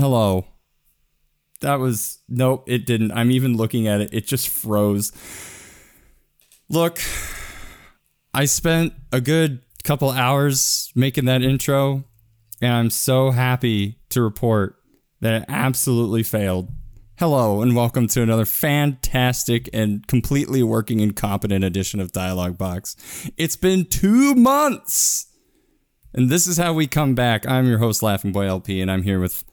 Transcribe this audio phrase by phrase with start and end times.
[0.00, 0.46] Hello.
[1.60, 3.12] That was nope, it didn't.
[3.12, 4.14] I'm even looking at it.
[4.14, 5.12] It just froze.
[6.70, 7.00] Look,
[8.32, 12.04] I spent a good couple hours making that intro,
[12.62, 14.76] and I'm so happy to report
[15.20, 16.70] that it absolutely failed.
[17.18, 22.96] Hello, and welcome to another fantastic and completely working and competent edition of Dialogue Box.
[23.36, 25.26] It's been two months,
[26.14, 27.46] and this is how we come back.
[27.46, 29.44] I'm your host, Laughing Boy LP, and I'm here with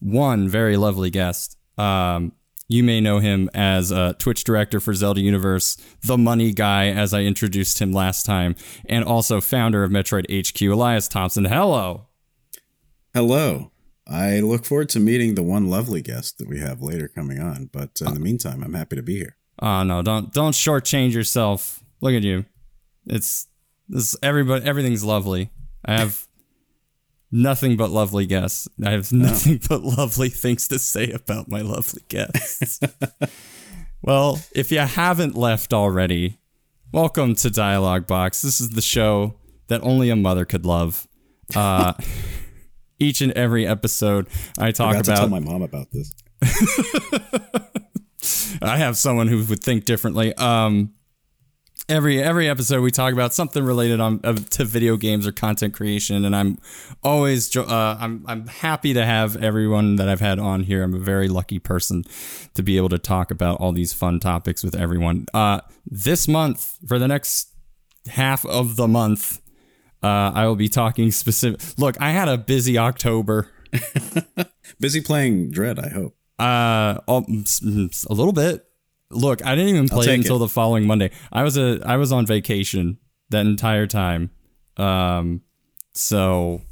[0.00, 1.56] one very lovely guest.
[1.78, 2.32] Um,
[2.68, 7.12] you may know him as a Twitch director for Zelda Universe, the money guy, as
[7.12, 8.54] I introduced him last time,
[8.86, 11.46] and also founder of Metroid HQ, Elias Thompson.
[11.46, 12.06] Hello.
[13.12, 13.72] Hello.
[14.06, 17.70] I look forward to meeting the one lovely guest that we have later coming on.
[17.72, 19.36] But in uh, the meantime, I'm happy to be here.
[19.60, 21.82] Oh no, don't don't shortchange yourself.
[22.00, 22.46] Look at you.
[23.06, 23.46] It's
[23.88, 25.50] this everybody everything's lovely.
[25.84, 26.26] I have
[27.32, 28.68] nothing but lovely guests.
[28.84, 32.80] I have nothing but lovely things to say about my lovely guests.
[34.02, 36.38] well, if you haven't left already,
[36.92, 38.42] welcome to Dialogue Box.
[38.42, 39.36] This is the show
[39.68, 41.06] that only a mother could love.
[41.54, 41.94] Uh,
[42.98, 44.26] each and every episode,
[44.58, 45.04] I talk I about.
[45.04, 46.12] to tell my mom about this.
[48.62, 50.34] I have someone who would think differently.
[50.34, 50.92] Um,
[51.88, 55.74] every every episode we talk about something related on uh, to video games or content
[55.74, 56.58] creation, and I'm
[57.02, 60.82] always jo- uh, I'm I'm happy to have everyone that I've had on here.
[60.82, 62.04] I'm a very lucky person
[62.54, 65.26] to be able to talk about all these fun topics with everyone.
[65.34, 67.48] Uh, this month for the next
[68.08, 69.40] half of the month,
[70.02, 71.60] uh, I will be talking specific.
[71.78, 73.48] Look, I had a busy October.
[74.80, 76.16] Busy playing Dread, I hope.
[76.38, 76.98] Uh,
[77.42, 78.64] s- s- a little bit.
[79.10, 80.40] Look, I didn't even play it until it.
[80.40, 81.10] the following Monday.
[81.32, 82.98] I was a I was on vacation
[83.30, 84.30] that entire time.
[84.76, 85.42] Um,
[85.92, 86.62] so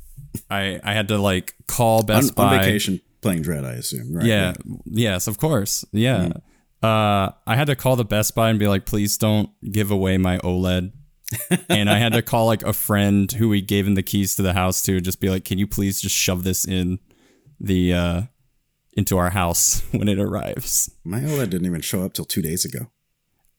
[0.50, 2.56] I I had to like call Best on Buy.
[2.56, 4.15] On vacation playing Dread, I assume.
[4.15, 4.26] Right.
[4.26, 4.54] Yeah.
[4.84, 5.84] Yes, of course.
[5.93, 6.32] Yeah.
[6.82, 10.16] Uh, I had to call the Best Buy and be like, please don't give away
[10.16, 10.93] my OLED.
[11.69, 14.43] and I had to call like a friend who we gave him the keys to
[14.43, 17.00] the house to, just be like, can you please just shove this in
[17.60, 18.22] the uh
[18.98, 20.91] into our house when it arrives.
[21.04, 22.91] My OLED didn't even show up till two days ago.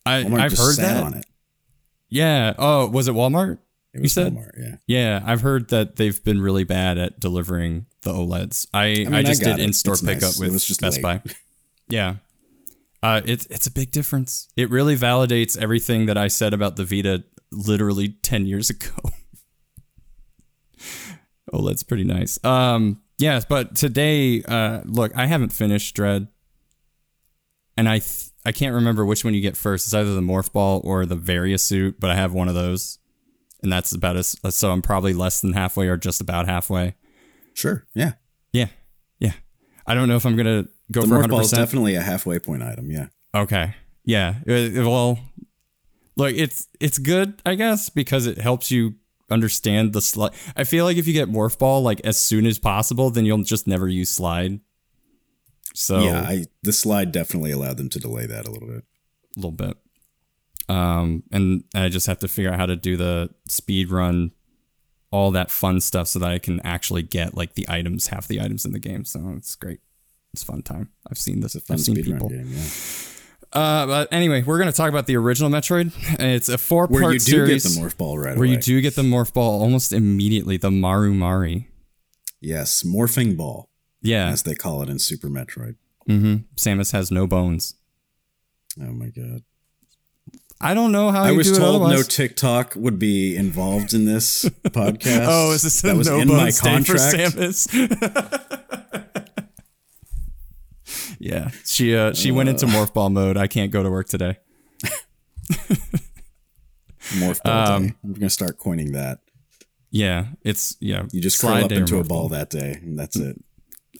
[0.05, 1.03] I Walmart I've heard that.
[1.03, 1.25] on it.
[2.09, 2.53] Yeah.
[2.57, 3.59] Oh, was it Walmart?
[3.93, 4.35] It was said?
[4.35, 4.75] Walmart, yeah.
[4.85, 8.67] Yeah, I've heard that they've been really bad at delivering the OLEDs.
[8.73, 10.37] I I, mean, I just got did in store pickup nice.
[10.37, 11.23] It with was just Best late.
[11.23, 11.33] Buy.
[11.87, 12.17] Yeah.
[13.01, 14.47] Uh, it's it's a big difference.
[14.55, 18.91] It really validates everything that I said about the Vita literally ten years ago.
[21.65, 22.43] that's pretty nice.
[22.45, 26.27] Um, yes, but today, uh, look, I haven't finished Dread,
[27.77, 29.85] and I th- I can't remember which one you get first.
[29.87, 32.97] It's either the Morph Ball or the Varia suit, but I have one of those,
[33.61, 36.95] and that's about as so I'm probably less than halfway or just about halfway.
[37.53, 37.85] Sure.
[37.93, 38.13] Yeah.
[38.53, 38.67] Yeah,
[39.19, 39.33] yeah.
[39.85, 41.29] I don't know if I'm gonna go The for Morph 100.
[41.29, 42.89] Ball is definitely a halfway point item.
[42.89, 43.07] Yeah.
[43.35, 43.75] Okay.
[44.05, 44.35] Yeah.
[44.47, 45.19] Uh, Well,
[46.15, 48.95] look, it's it's good, I guess, because it helps you
[49.31, 50.31] understand the slide.
[50.55, 53.43] I feel like if you get morph ball like as soon as possible, then you'll
[53.43, 54.59] just never use slide.
[55.73, 56.21] So Yeah.
[56.21, 58.83] I, the slide definitely allowed them to delay that a little bit.
[59.35, 59.77] a little bit.
[60.67, 64.31] Um, and I just have to figure out how to do the speed run,
[65.11, 68.39] all that fun stuff, so that I can actually get like the items, half the
[68.41, 69.03] items in the game.
[69.05, 69.79] So it's great.
[70.33, 70.89] It's a fun time.
[71.09, 71.55] I've seen this.
[71.55, 72.29] It's a fun I've seen people.
[72.29, 72.49] game.
[72.51, 72.67] Yeah.
[73.51, 75.91] Uh, but anyway, we're gonna talk about the original Metroid.
[76.19, 78.49] It's a four-part Where you do series get the Morph Ball right where away.
[78.55, 80.57] you do get the morph ball almost immediately.
[80.57, 81.67] The Maru Mari.
[82.41, 82.83] Yes.
[82.83, 83.69] Morphing Ball,
[84.01, 84.27] Yeah.
[84.29, 85.75] as they call it in Super Metroid.
[86.07, 86.35] Mm-hmm.
[86.55, 87.75] Samus has no bones.
[88.79, 89.41] Oh my God.
[90.61, 92.01] I don't know how I was told no.
[92.03, 95.25] TikTok would be involved in this podcast.
[95.27, 97.15] oh, is this that was no in my bones day for contract?
[97.35, 97.69] Samus?
[101.19, 103.37] yeah, she uh, she went into morph ball mode.
[103.37, 104.37] I can't go to work today.
[107.13, 107.93] Morph Ball Um, Day.
[108.03, 109.19] I'm gonna start coining that.
[109.91, 111.03] Yeah, it's yeah.
[111.11, 113.41] You just curl up into a morph ball that day, and that's it.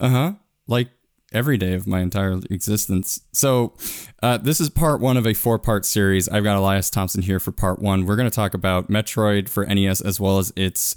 [0.00, 0.32] Uh huh.
[0.66, 0.88] Like
[1.32, 3.20] every day of my entire existence.
[3.32, 3.74] So,
[4.22, 6.28] uh, this is part one of a four part series.
[6.28, 8.04] I've got Elias Thompson here for part one.
[8.06, 10.94] We're going to talk about Metroid for NES as well as its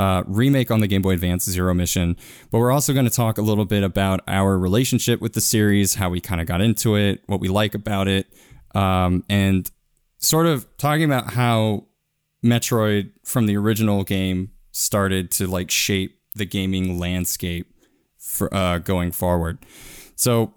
[0.00, 2.16] uh, remake on the Game Boy Advance Zero Mission.
[2.50, 5.96] But we're also going to talk a little bit about our relationship with the series,
[5.96, 8.26] how we kind of got into it, what we like about it,
[8.74, 9.70] um, and
[10.16, 11.84] sort of talking about how
[12.42, 17.70] Metroid from the original game started to like shape the gaming landscape
[18.16, 19.58] for uh, going forward.
[20.16, 20.54] So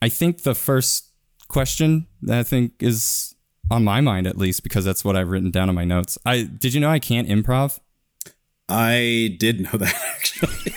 [0.00, 1.10] I think the first
[1.48, 3.34] question that I think is
[3.72, 6.16] on my mind at least because that's what I've written down in my notes.
[6.24, 7.80] I did you know I can't improv?
[8.68, 10.72] I did know that actually.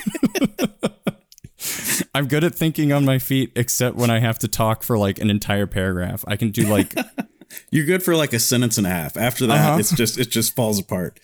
[2.15, 5.19] I'm good at thinking on my feet, except when I have to talk for like
[5.19, 6.23] an entire paragraph.
[6.27, 6.93] I can do like
[7.69, 9.17] You're good for like a sentence and a half.
[9.17, 9.77] After that, Uh-huh.
[9.79, 11.19] it's just it just falls apart.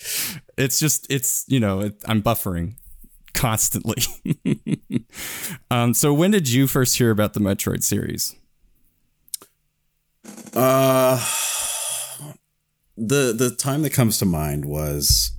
[0.58, 2.74] it's just it's you know it, I'm buffering
[3.34, 4.04] constantly.
[5.72, 8.36] um, so when did you first hear about the Metroid series?
[10.54, 11.18] Uh
[12.98, 15.32] the the time that comes to mind was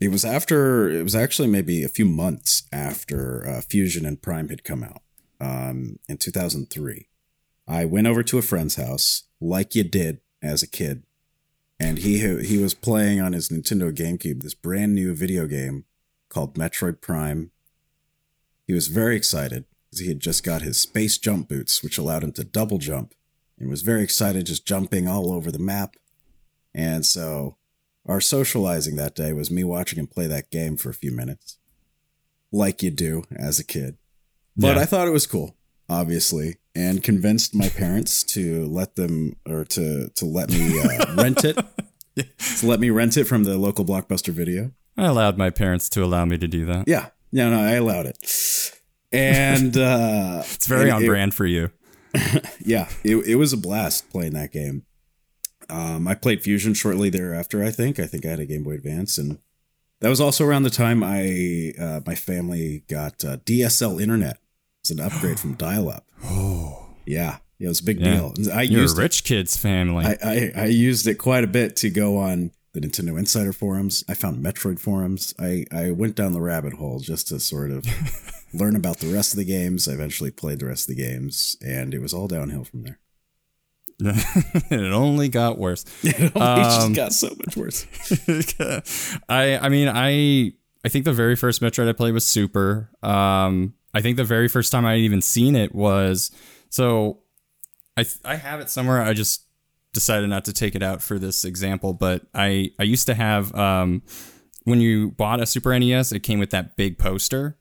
[0.00, 4.48] it was after it was actually maybe a few months after uh, Fusion and Prime
[4.48, 5.02] had come out
[5.40, 7.08] um, in 2003.
[7.66, 11.02] I went over to a friend's house like you did as a kid,
[11.78, 15.84] and he he was playing on his Nintendo GameCube this brand new video game
[16.28, 17.50] called Metroid Prime.
[18.66, 22.22] He was very excited because he had just got his space jump boots, which allowed
[22.22, 23.14] him to double jump
[23.58, 25.96] and was very excited just jumping all over the map.
[26.74, 27.56] And so
[28.08, 31.58] our socializing that day was me watching him play that game for a few minutes,
[32.50, 33.96] like you do as a kid.
[34.56, 34.82] But Yeah.
[34.82, 35.54] I thought it was cool,
[35.88, 41.44] obviously, and convinced my parents to let them or to to let me uh, rent
[41.44, 41.56] it.
[42.16, 44.72] To let me rent it from the local blockbuster video.
[44.96, 46.88] I allowed my parents to allow me to do that.
[46.88, 48.18] Yeah, yeah, no, I allowed it,
[49.12, 51.70] and uh, It's very and on it- brand for you.
[52.64, 54.84] yeah, it, it was a blast playing that game.
[55.70, 57.62] Um, I played Fusion shortly thereafter.
[57.62, 59.38] I think I think I had a Game Boy Advance, and
[60.00, 64.38] that was also around the time I uh, my family got uh, DSL internet.
[64.80, 66.06] It's an upgrade from dial-up.
[66.24, 68.14] Oh, Yeah, yeah, it was a big Yeah.
[68.32, 68.34] deal.
[68.52, 70.04] I you're a used it, rich kid's family.
[70.06, 74.04] I, I I used it quite a bit to go on the Nintendo Insider forums.
[74.08, 75.34] I found Metroid forums.
[75.38, 77.84] I I went down the rabbit hole just to sort of
[78.54, 79.88] learn about the rest of the games.
[79.88, 82.98] I eventually played the rest of the games, and it was all downhill from there.
[84.70, 85.84] it only got worse.
[86.04, 87.86] It only Um, just got so much worse.
[89.28, 90.52] I I mean I
[90.84, 92.90] I think the very first Metroid I played was Super.
[93.02, 96.30] Um, I think the very first time I had even seen it was
[96.70, 97.20] so
[97.96, 99.02] I I have it somewhere.
[99.02, 99.44] I just
[99.92, 103.52] decided not to take it out for this example, but I I used to have
[103.54, 104.02] um
[104.64, 107.56] when you bought a Super NES, it came with that big poster,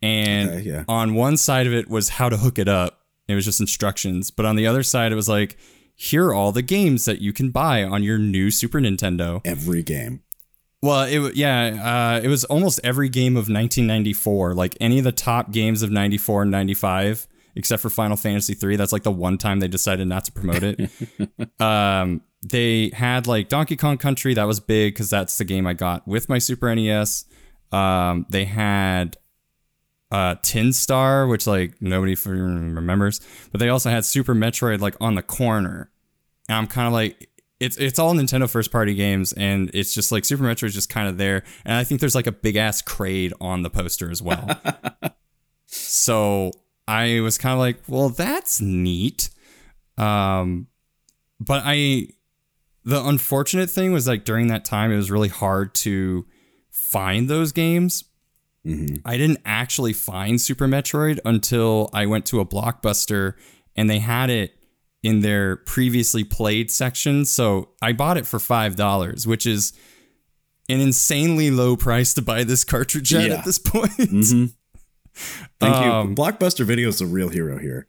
[0.00, 0.84] and Okay, yeah.
[0.88, 2.97] on one side of it was how to hook it up.
[3.28, 5.56] It was just instructions, but on the other side it was like
[5.94, 9.40] here are all the games that you can buy on your new Super Nintendo.
[9.44, 10.22] Every game.
[10.80, 15.12] Well, it yeah, uh, it was almost every game of 1994, like any of the
[15.12, 17.26] top games of 94 and 95,
[17.56, 18.76] except for Final Fantasy 3.
[18.76, 21.60] That's like the one time they decided not to promote it.
[21.60, 25.74] um, they had like Donkey Kong Country, that was big because that's the game I
[25.74, 27.24] got with my Super NES.
[27.72, 29.16] Um, they had
[30.10, 33.20] uh, Tin Star, which like nobody remembers,
[33.52, 35.90] but they also had Super Metroid like on the corner.
[36.48, 37.28] And I'm kind of like,
[37.60, 40.88] it's it's all Nintendo first party games, and it's just like Super Metroid is just
[40.88, 41.42] kind of there.
[41.64, 44.48] And I think there's like a big ass crate on the poster as well.
[45.66, 46.52] so
[46.86, 49.30] I was kind of like, well, that's neat.
[49.98, 50.68] Um,
[51.40, 52.08] but I,
[52.84, 56.26] the unfortunate thing was like during that time, it was really hard to
[56.70, 58.04] find those games.
[59.04, 63.34] I didn't actually find Super Metroid until I went to a blockbuster
[63.76, 64.54] and they had it
[65.02, 67.24] in their previously played section.
[67.24, 69.72] So I bought it for five dollars, which is
[70.68, 73.36] an insanely low price to buy this cartridge at Yeah.
[73.36, 73.92] at this point.
[75.60, 76.14] Thank Um, you.
[76.14, 77.88] Blockbuster Video is the real hero here.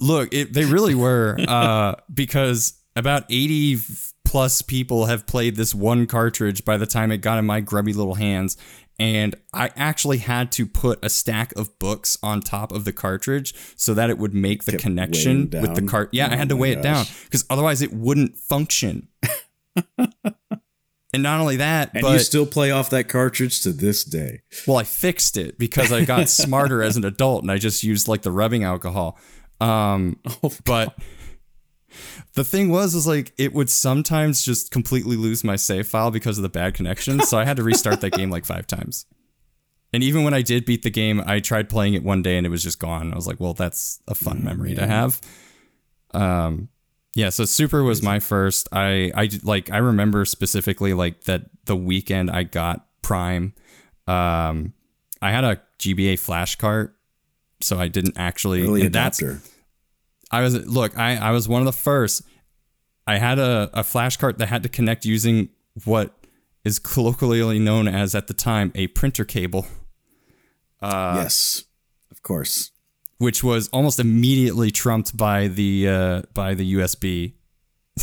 [0.00, 3.78] Look, it, they really were uh, because about 80
[4.24, 7.92] plus people have played this one cartridge by the time it got in my grubby
[7.92, 8.56] little hands.
[8.98, 13.54] And I actually had to put a stack of books on top of the cartridge
[13.76, 16.08] so that it would make the Kept connection with the cart.
[16.12, 19.08] Yeah, I Oh had to my weigh it down because otherwise it wouldn't function.
[19.98, 24.40] and not only that, And but you still play off that cartridge to this day.
[24.66, 28.08] well, I fixed it because I got smarter as an adult and I just used
[28.08, 29.18] like the rubbing alcohol.
[29.60, 30.98] Um, Oh, but
[32.34, 36.38] the thing was, is like it would sometimes just completely lose my save file because
[36.38, 37.20] of the bad connection.
[37.22, 39.06] so I had to restart that game like five times.
[39.92, 42.46] And even when I did beat the game, I tried playing it one day and
[42.46, 43.12] it was just gone.
[43.12, 45.20] I was like, well, that's a fun memory to have.
[46.12, 46.68] Um,
[47.14, 47.30] yeah.
[47.30, 48.68] So Super was my first.
[48.72, 53.54] I I like I remember specifically like that the weekend I got Prime.
[54.06, 54.74] Um,
[55.22, 56.94] I had a GBA flash cart,
[57.60, 58.62] so I didn't actually.
[58.62, 59.22] Early and that's.
[60.30, 62.22] I was look, I, I was one of the first.
[63.06, 65.50] I had a, a flash cart that had to connect using
[65.84, 66.14] what
[66.64, 69.66] is colloquially known as at the time a printer cable,
[70.82, 71.64] uh, yes,
[72.10, 72.72] of course.
[73.18, 77.34] which was almost immediately trumped by the uh, by the USB.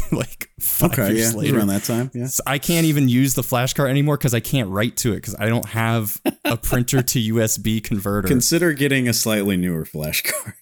[0.11, 1.57] like five Okay, years yeah, later.
[1.59, 2.09] around that time.
[2.15, 2.25] Yeah.
[2.25, 5.17] So I can't even use the flash card anymore because I can't write to it
[5.17, 8.27] because I don't have a printer to USB converter.
[8.27, 10.55] Consider getting a slightly newer flash card.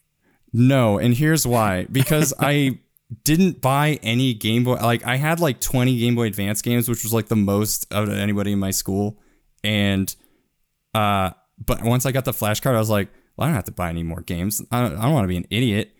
[0.53, 1.85] No, and here's why.
[1.91, 2.79] Because I
[3.23, 4.75] didn't buy any Game Boy.
[4.75, 8.07] Like I had like 20 Game Boy Advance games, which was like the most out
[8.07, 9.17] of anybody in my school.
[9.63, 10.13] And
[10.93, 11.31] uh,
[11.63, 13.71] but once I got the flash card, I was like, well, I don't have to
[13.71, 14.61] buy any more games.
[14.71, 15.91] I don't, I don't want to be an idiot.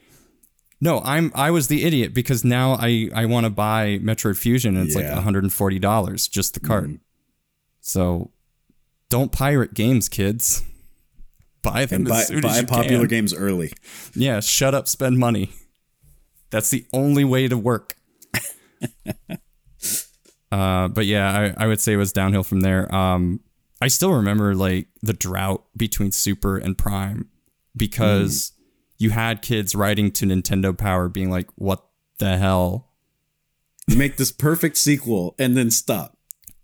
[0.83, 4.75] No, I'm I was the idiot because now I I want to buy Metroid Fusion
[4.75, 5.13] and it's Yeah.
[5.15, 6.99] like $140 just the card.
[7.81, 8.31] So
[9.09, 10.63] don't pirate games, kids.
[11.63, 13.09] Buy them buy, soon buy as you popular can.
[13.09, 13.71] games early.
[14.15, 15.51] Yeah, shut up, spend money.
[16.49, 17.95] That's the only way to work.
[20.51, 22.93] uh, but yeah, I, I would say it was downhill from there.
[22.93, 23.41] Um,
[23.81, 27.29] I still remember like the drought between Super and Prime
[27.75, 28.51] because
[28.97, 31.83] you had kids writing to Nintendo Power being like, "What
[32.19, 32.89] the hell?"
[33.87, 36.17] Make this perfect sequel and then stop.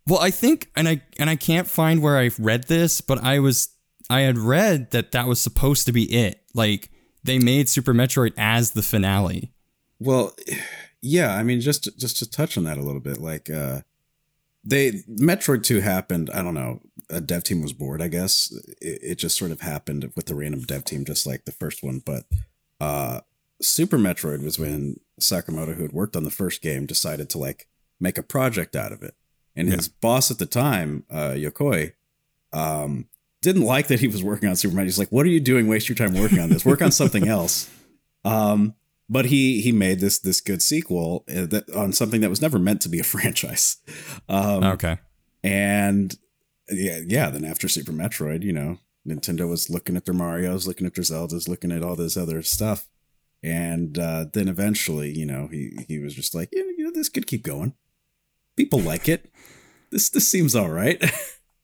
[0.05, 3.39] Well, I think, and I and I can't find where I've read this, but I
[3.39, 3.69] was
[4.09, 6.43] I had read that that was supposed to be it.
[6.53, 6.89] Like
[7.23, 9.51] they made Super Metroid as the finale.
[9.99, 10.35] Well,
[11.01, 13.81] yeah, I mean, just just to touch on that a little bit, like uh
[14.63, 16.29] they Metroid Two happened.
[16.33, 16.81] I don't know.
[17.09, 18.01] A dev team was bored.
[18.01, 21.45] I guess it, it just sort of happened with the random dev team, just like
[21.45, 22.01] the first one.
[22.05, 22.25] But
[22.79, 23.21] uh
[23.61, 27.67] Super Metroid was when Sakamoto, who had worked on the first game, decided to like
[27.99, 29.15] make a project out of it,
[29.55, 31.93] and his boss at the time, uh, Yokoi,
[32.53, 33.07] um,
[33.47, 34.83] didn't like that he was working on Super Metroid.
[34.85, 35.67] He's like, "What are you doing?
[35.67, 36.65] Waste your time working on this.
[36.65, 37.69] Work on something else."
[38.25, 38.75] Um,
[39.09, 42.59] but he he made this this good sequel uh, that on something that was never
[42.59, 43.77] meant to be a franchise.
[44.29, 44.97] Um, Okay.
[45.43, 46.15] and
[46.69, 47.29] yeah, yeah.
[47.29, 51.03] Then after Super Metroid, you know, Nintendo was looking at their Mario's, looking at their
[51.05, 52.89] Zeldas, looking at all this other stuff,
[53.41, 57.07] and uh, then eventually, you know, he he was just like, yeah, you know, this
[57.09, 57.73] could keep going.
[58.57, 59.31] People like it.
[59.91, 61.01] This this seems all right.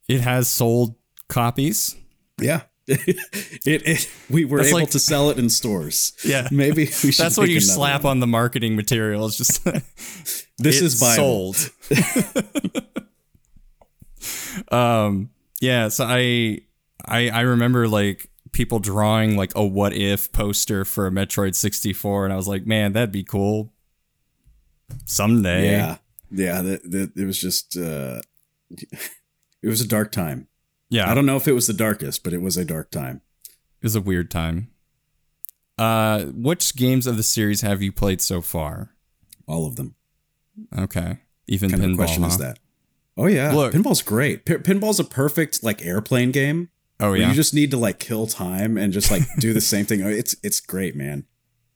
[0.10, 0.96] It has sold
[1.34, 1.96] copies.
[2.40, 2.62] yeah.
[2.88, 3.18] it,
[3.66, 6.12] it we were That's able like- to sell it in stores.
[6.26, 6.50] Yeah.
[6.52, 7.14] Maybe we should.
[7.16, 8.12] That's what you slap one.
[8.12, 9.26] on the marketing material.
[9.26, 9.64] It's just
[10.58, 11.56] This is buyable.
[11.56, 12.84] sold.
[14.72, 15.30] um
[15.62, 16.60] yeah, so I
[17.06, 22.26] I I remember like people drawing like a what if poster for a Metroid 64
[22.26, 23.72] and I was like, "Man, that'd be cool
[25.06, 25.98] someday." Yeah,
[26.32, 26.62] yeah.
[26.62, 27.78] That, that it was just.
[27.78, 28.22] uh
[28.72, 30.48] It was a dark time.
[30.94, 31.10] Yeah.
[31.10, 33.22] I don't know if it was the darkest, but it was a dark time.
[33.48, 34.70] It was a weird time.
[35.78, 38.92] Uh which games of the series have you played so far?
[39.48, 39.96] All of them.
[40.78, 41.18] Okay.
[41.48, 41.92] Even kind pinball.
[41.94, 42.30] of question huh?
[42.30, 42.60] is that?
[43.18, 44.46] Oh yeah, Look- pinball's great.
[44.46, 46.70] P- pinball's a perfect like airplane game.
[47.00, 47.30] Oh yeah.
[47.30, 50.04] you just need to like kill time and just like do the same thing.
[50.04, 51.26] Oh, It's it's great, man.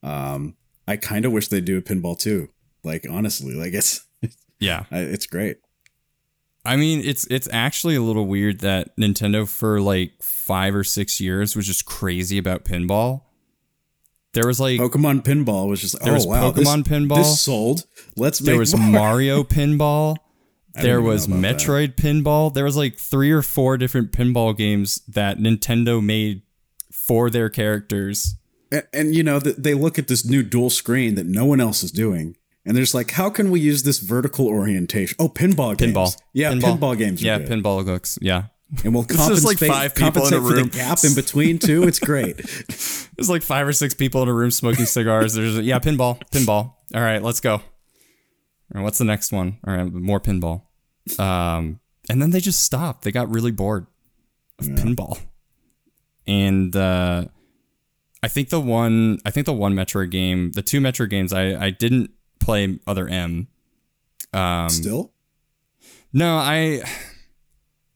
[0.03, 0.55] Um,
[0.87, 2.49] I kind of wish they'd do a pinball too.
[2.83, 4.05] Like honestly, like it's
[4.59, 4.85] yeah.
[4.91, 5.57] It's great.
[6.67, 11.21] I mean, it's it's actually a little weird that Nintendo for like five or six
[11.21, 13.21] years was just crazy about pinball.
[14.33, 17.15] There was like Pokemon pinball was just There oh was wow, this- Pokemon pinball.
[17.17, 17.85] This sold.
[18.15, 18.91] Let's make there was more.
[18.91, 20.17] Mario pinball.
[20.75, 21.57] There was about that.
[21.57, 22.53] Metroid pinball.
[22.53, 26.43] There was like three or four different pinball games that Nintendo made
[26.91, 28.35] for their characters.
[28.71, 31.59] And, and you know, th- they look at this new dual screen that no one
[31.59, 32.35] else is doing,
[32.67, 35.93] and they're just like, "How can we use this vertical orientation?" Oh, pinball games.
[35.93, 36.17] Pinball.
[36.33, 37.23] Yeah, pinball, games.
[37.23, 37.49] Are Yeah, good.
[37.49, 38.19] pinball looks.
[38.21, 38.43] Yeah.
[38.83, 40.67] and we'll compensate, like five people in a for room.
[40.69, 41.83] the gap in between too.
[41.83, 42.35] It's great.
[43.17, 45.33] There's like five or six people in a room smoking cigars.
[45.33, 46.73] There's yeah, pinball, pinball.
[46.93, 47.61] All right, let's go.
[48.73, 49.57] What's the next one?
[49.65, 50.63] All right, more pinball.
[51.17, 53.03] Um, and then they just stopped.
[53.03, 53.87] They got really bored
[54.59, 55.17] of pinball.
[56.27, 57.25] And uh,
[58.21, 61.55] I think the one, I think the one Metroid game, the two Metro games, I
[61.67, 62.11] I didn't
[62.47, 63.47] play Other M.
[64.33, 65.11] Um, Still,
[66.13, 66.81] no, I.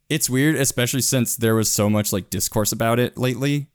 [0.09, 3.69] It's weird, especially since there was so much like discourse about it lately,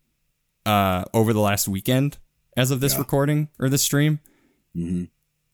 [0.67, 2.17] uh, over the last weekend,
[2.55, 2.99] as of this Yeah.
[2.99, 4.19] recording or this stream,
[4.73, 5.05] hmm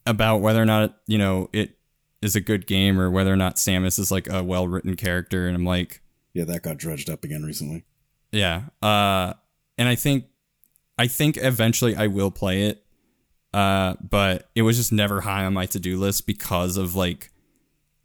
[0.05, 1.77] about whether or not you know it
[2.21, 5.47] is a good game or whether or not Samus is like a well written character,
[5.47, 6.01] and I'm like,
[6.33, 7.85] yeah, that got dredged up again recently.
[8.33, 9.33] yeah, uh,
[9.77, 10.25] and I think,
[10.97, 12.82] I think eventually I will play it,
[13.53, 17.31] uh, but it was just never high on my to do list because of like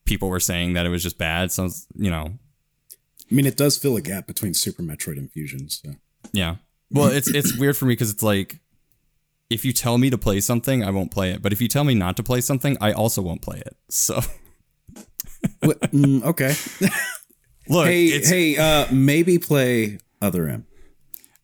[0.04, 1.50] people were saying that it was just bad.
[1.52, 2.38] So you know,
[3.30, 5.68] I mean, it does fill a gap between Super Metroid and Fusion.
[5.68, 5.90] So
[6.32, 6.56] Yeah.
[6.90, 8.60] Well, it's it's weird for me because it's like
[9.50, 11.42] if you tell me to play something, I won't play it.
[11.42, 13.76] But if you tell me not to play something, I also won't play it.
[13.90, 14.20] So
[15.62, 16.54] mm, okay.
[17.68, 20.66] look, hey, hey, uh, maybe play Other M.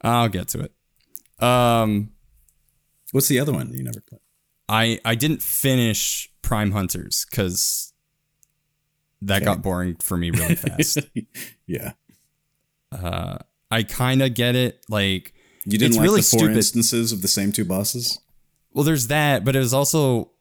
[0.03, 1.43] I'll get to it.
[1.43, 2.11] Um,
[3.15, 4.21] What's the other one that you never played?
[4.69, 7.93] I I didn't finish Prime Hunters because
[9.23, 9.45] that Okay.
[9.45, 10.99] got boring for me really fast.
[11.67, 11.93] yeah.
[12.91, 13.39] uh,
[13.71, 14.85] I kind of get it.
[14.89, 15.33] Like,
[15.65, 16.57] You didn't It's like really the four stupid.
[16.57, 18.19] instances of the same two bosses?
[18.73, 20.33] well, there's that, but it was also,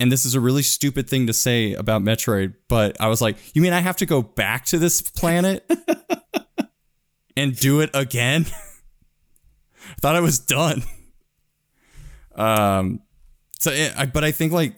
[0.00, 3.36] and this is a really stupid thing to say about Metroid, but I was like,
[3.54, 5.64] you mean I have to go back to this planet
[7.36, 8.46] and do it again?
[9.90, 10.82] I thought I was done.
[12.38, 13.00] Um,
[13.58, 14.76] so, it, I, but I think like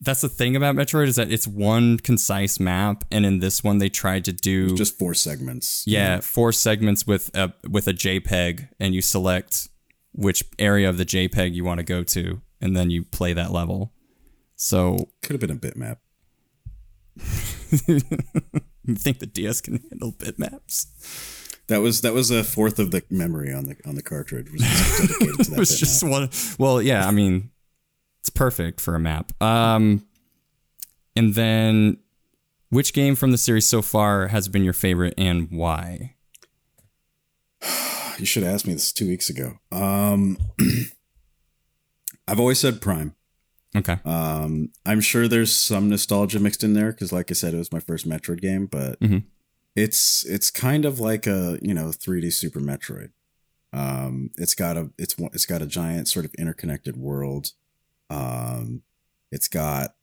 [0.00, 3.78] that's the thing about Metroid is that it's one concise map, and in this one
[3.78, 5.84] they tried to do Just four segments.
[5.86, 9.68] Yeah, four segments with a with a JPEG, and you select
[10.12, 13.52] which area of the JPEG you want to go to, and then you play that
[13.52, 13.92] level.
[14.56, 15.98] So Could have been a bitmap.
[17.86, 20.86] you think the DS can handle bitmaps?
[21.70, 24.50] That was that was a fourth of the memory on the on the cartridge.
[24.50, 24.60] Was
[24.98, 26.28] dedicated to that It was just one.
[26.58, 27.50] Well, yeah, I mean,
[28.18, 29.30] it's perfect for a map.
[29.40, 30.04] Um,
[31.14, 31.98] and then,
[32.70, 36.16] which game from the series so far has been your favorite, and why?
[38.18, 39.54] You should have asked me this two weeks ago.
[39.72, 40.36] Um,
[42.28, 43.14] I've always said Prime.
[43.74, 43.96] Okay.
[44.04, 47.72] Um, I'm sure there's some nostalgia mixed in there because, like I said, it was
[47.72, 49.22] my first Metroid game, but Mhm.
[49.76, 53.10] It's it's kind of like a you know 3D Super Metroid.
[53.72, 57.52] Um, it's got a it's it's got a giant sort of interconnected world.
[58.08, 58.82] Um,
[59.30, 59.94] it's got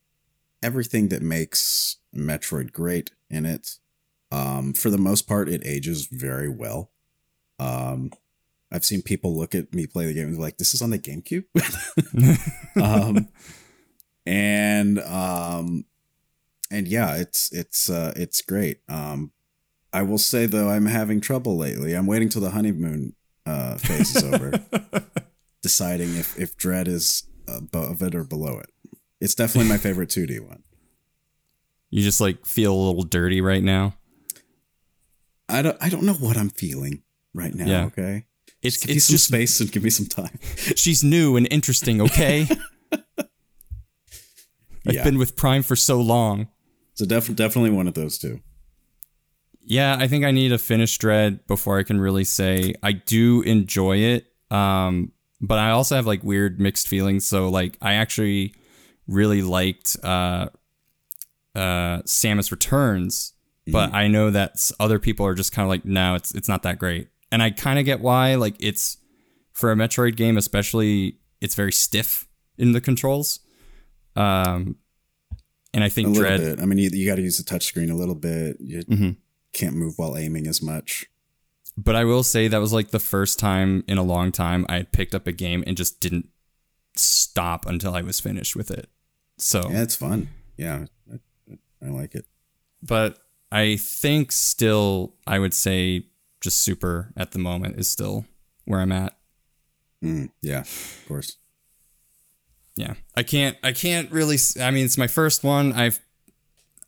[0.63, 3.77] everything that makes Metroid great in it.
[4.31, 6.91] Um, for the most part, it ages very well.
[7.59, 8.11] Um,
[8.71, 10.89] I've seen people look at me play the game and be like, "This is on
[10.89, 11.45] the GameCube."
[12.81, 13.29] um,
[14.25, 15.85] and um,
[16.69, 18.81] and yeah, it's it's uh, it's great.
[18.89, 19.31] Um,
[19.93, 21.93] I will say though, I'm having trouble lately.
[21.93, 23.15] I'm waiting till the honeymoon
[23.45, 24.51] uh, phase is over,
[25.61, 28.69] deciding if if Dread is above it or below it.
[29.21, 30.63] It's definitely my favorite 2D one.
[31.89, 33.95] You just like feel a little dirty right now.
[35.49, 37.65] I don't I don't know what I'm feeling right now.
[37.65, 37.85] Yeah.
[37.85, 38.25] Okay,
[38.61, 40.37] It's give me it's some just space and give me some time.
[40.75, 42.01] she's new and interesting.
[42.01, 42.47] Okay.
[44.85, 45.03] I've Yeah.
[45.03, 46.47] been with Prime for so long.
[46.93, 48.41] So def- definitely one of those two.
[49.69, 53.41] Yeah, I think I need to finish Dread before I can really say I do
[53.41, 54.27] enjoy it.
[54.49, 57.27] Um, but I also have like weird mixed feelings.
[57.27, 58.53] So like I actually
[59.07, 60.47] really liked uh,
[61.53, 63.33] uh, Samus Returns,
[63.67, 66.63] but I know that other people are just kind of like, no, it's it's not
[66.63, 67.09] that great.
[67.29, 68.35] And I kind of get why.
[68.35, 68.97] Like it's
[69.51, 72.25] for a Metroid game, especially, it's very stiff
[72.57, 73.41] in the controls.
[74.15, 74.77] Um,
[75.73, 76.39] and I think little Dread.
[76.39, 76.59] bit.
[76.61, 78.57] I mean, you, you got to use the touchscreen a little bit.
[78.61, 79.17] You Mhm.
[79.57, 81.05] Can't move while aiming as much.
[81.77, 84.77] But I will say that was like the first time in a long time I
[84.77, 86.29] had picked up a game and just didn't
[86.95, 88.89] stop until I was finished with it.
[89.37, 90.29] So, Yeah, it's fun.
[90.57, 92.25] Yeah, I, I like it.
[92.81, 93.19] but
[93.51, 96.07] I think still I would say
[96.41, 98.25] just super at the moment is still
[98.65, 99.17] where I'm at.
[100.03, 101.37] Mm, yeah, of course.
[102.75, 102.95] Yeah.
[103.15, 105.73] I can't I can't really I mean it's my first one.
[105.73, 105.99] I've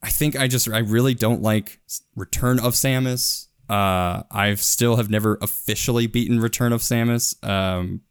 [0.01, 1.79] I think I just I really don't like
[2.15, 3.47] Return of Samus.
[3.69, 7.35] Uh I've still have never officially beaten Return of Samus.
[7.47, 8.01] Um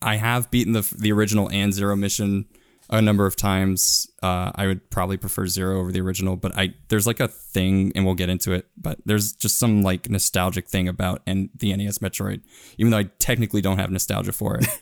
[0.00, 2.46] I have beaten the the original and Zero mission
[2.90, 4.08] a number of times.
[4.22, 7.92] Uh I would probably prefer Zero over the original, but I there's like a thing
[7.94, 11.76] and we'll get into it, but there's just some like nostalgic thing about and the
[11.76, 12.40] NES Metroid
[12.78, 14.66] even though I technically don't have nostalgia for it.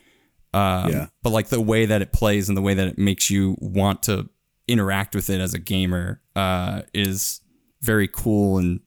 [0.53, 1.07] Um, Yeah.
[1.23, 4.03] But like the way that it plays and the way that it makes you want
[4.05, 4.29] to
[4.71, 7.41] interact with it as a gamer uh, is
[7.83, 8.81] very cool and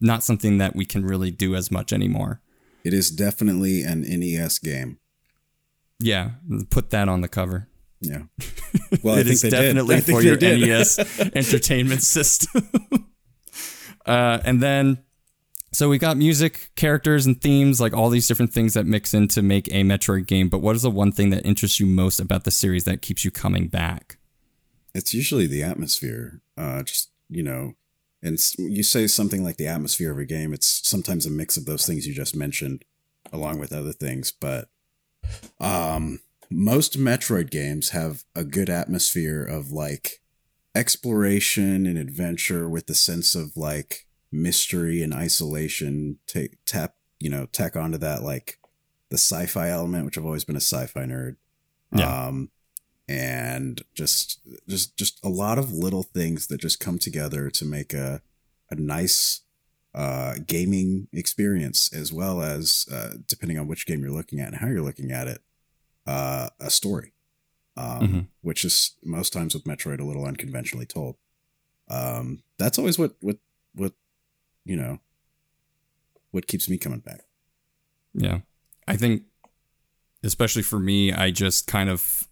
[0.00, 2.40] not something that we can really do as much anymore.
[2.84, 4.98] It is definitely an NES game.
[6.00, 6.32] Yeah,
[6.70, 7.68] put that on the cover.
[8.00, 8.22] Yeah.
[9.02, 10.36] Well, It I think is they definitely for your.
[10.38, 10.98] NES
[11.34, 12.68] entertainment system.
[14.06, 14.98] uh, and then,
[15.72, 19.28] so we got music, characters, and themes, like all these different things that mix in
[19.28, 20.48] to make a Metroid game.
[20.48, 23.24] But what is the one thing that interests you most about the series that keeps
[23.24, 24.18] you coming back?
[24.94, 26.40] It's usually the atmosphere.
[26.56, 27.74] Uh, just you know,
[28.22, 30.52] and you say something like the atmosphere of a game.
[30.52, 32.84] It's sometimes a mix of those things you just mentioned,
[33.32, 34.32] along with other things.
[34.32, 34.68] But
[35.60, 40.20] um, most Metroid games have a good atmosphere of like
[40.74, 46.18] exploration and adventure with the sense of like mystery and isolation.
[46.26, 48.58] Take tap, you know, tack onto that like
[49.10, 51.36] the sci-fi element, which I've always been a sci-fi nerd.
[51.94, 52.26] Yeah.
[52.26, 52.50] Um,
[53.12, 57.92] and just just just a lot of little things that just come together to make
[57.94, 58.22] a
[58.70, 59.42] a nice
[59.94, 64.56] uh, gaming experience, as well as uh, depending on which game you're looking at and
[64.56, 65.40] how you're looking at it,
[66.06, 67.12] uh, a story.
[67.76, 68.20] um, Mm-hmm.
[68.42, 71.16] which is most times with Metroid a little unconventionally told.
[71.88, 73.38] Um, that's always what what
[73.74, 73.92] what
[74.64, 74.98] you know
[76.30, 77.22] what keeps me coming back.
[78.14, 78.40] Yeah.
[78.88, 79.22] I think,
[80.22, 82.28] especially for me, I just kind of,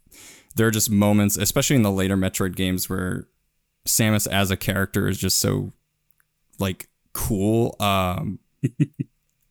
[0.57, 3.29] there are just moments, especially in the later Metroid games, where
[3.87, 5.73] Samus as a character is just so,
[6.59, 7.77] like, cool.
[7.81, 8.39] Um,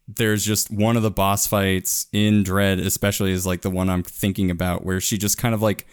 [0.08, 4.04] there's just one of the boss fights in Dread, especially, is like the one I'm
[4.04, 5.88] thinking about, where she just kind of like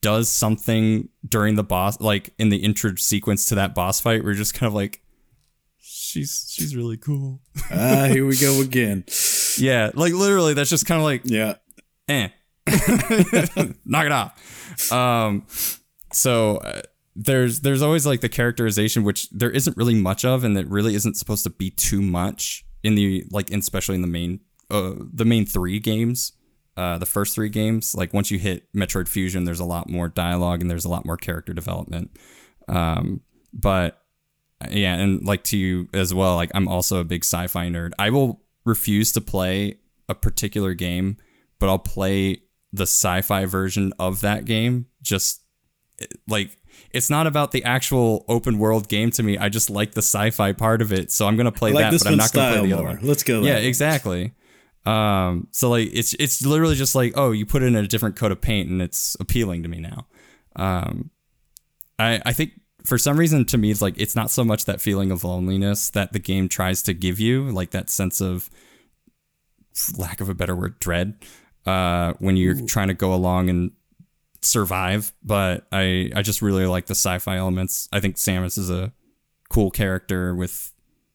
[0.00, 4.32] does something during the boss, like in the intro sequence to that boss fight, where
[4.32, 5.00] you're just kind of like,
[5.78, 7.40] she's she's really cool.
[7.70, 9.04] ah, here we go again.
[9.58, 11.54] Yeah, like literally, that's just kind of like, Yeah,
[12.08, 12.28] eh,
[13.84, 14.92] knock it off.
[14.92, 15.46] Um,
[16.12, 16.82] so uh,
[17.14, 20.94] there's there's always like the characterization, which there isn't really much of, and that really
[20.94, 24.94] isn't supposed to be too much in the like, in, especially in the main uh
[25.12, 26.32] the main three games.
[26.76, 30.08] Uh, the first three games, like once you hit Metroid Fusion, there's a lot more
[30.08, 32.10] dialogue and there's a lot more character development.
[32.68, 34.02] Um, but
[34.70, 37.92] yeah, and like to you as well, like I'm also a big sci-fi nerd.
[37.98, 41.16] I will refuse to play a particular game,
[41.58, 44.86] but I'll play the sci-fi version of that game.
[45.02, 45.42] Just
[46.28, 46.58] like
[46.90, 49.38] it's not about the actual open world game to me.
[49.38, 52.10] I just like the sci-fi part of it, so I'm gonna play like that, but
[52.10, 52.98] I'm not gonna play the other one.
[53.02, 53.42] Let's go.
[53.42, 54.32] Yeah, exactly.
[54.84, 58.32] Um, so like it's it's literally just like oh, you put in a different coat
[58.32, 60.06] of paint and it's appealing to me now.
[60.54, 61.10] Um,
[61.98, 62.52] I I think
[62.84, 65.90] for some reason to me it's like it's not so much that feeling of loneliness
[65.90, 68.48] that the game tries to give you, like that sense of
[69.98, 71.14] lack of a better word, dread.
[71.66, 73.72] Uh, when you're trying to go along and
[74.40, 77.88] survive, but I I just really like the sci-fi elements.
[77.92, 78.92] I think Samus is a
[79.50, 80.72] cool character with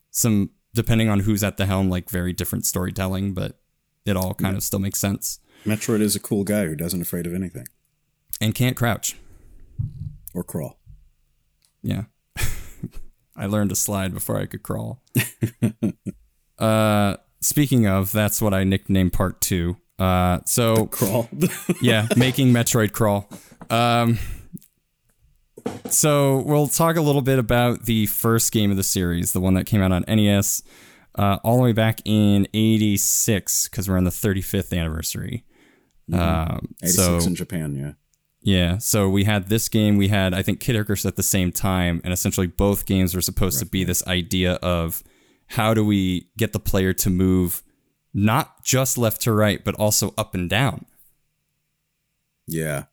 [0.10, 3.60] some depending on who's at the helm like very different storytelling, but
[4.06, 5.40] it all kind of still makes sense.
[5.66, 7.68] Metroid is a cool guy who doesn't afraid of anything
[8.42, 9.16] And can't crouch.
[10.34, 10.80] or crawl.
[11.84, 12.06] Yeah.
[13.36, 15.02] I learned to slide before I could crawl.
[16.60, 19.78] uh speaking of, that's what I nicknamed part 2.
[20.02, 21.30] Uh so Crawl.
[21.82, 23.30] yeah, making Metroid crawl.
[23.70, 24.18] Um,
[25.90, 29.54] so we'll talk a little bit about the first game of the series, the one
[29.54, 30.64] that came out on NES,
[31.16, 35.46] uh, all the way back in '86, because we're on the 35th anniversary.
[36.12, 37.92] Um, 86 so in Japan, yeah.
[38.42, 39.98] yeah, so we had this game.
[39.98, 43.22] We had I think Kid Icarus at the same time, and essentially both games were
[43.22, 45.04] supposed to be this idea of
[45.48, 47.62] how do we get the player to move
[48.14, 50.86] not just left to right, but also up and down.
[52.48, 52.86] Yeah.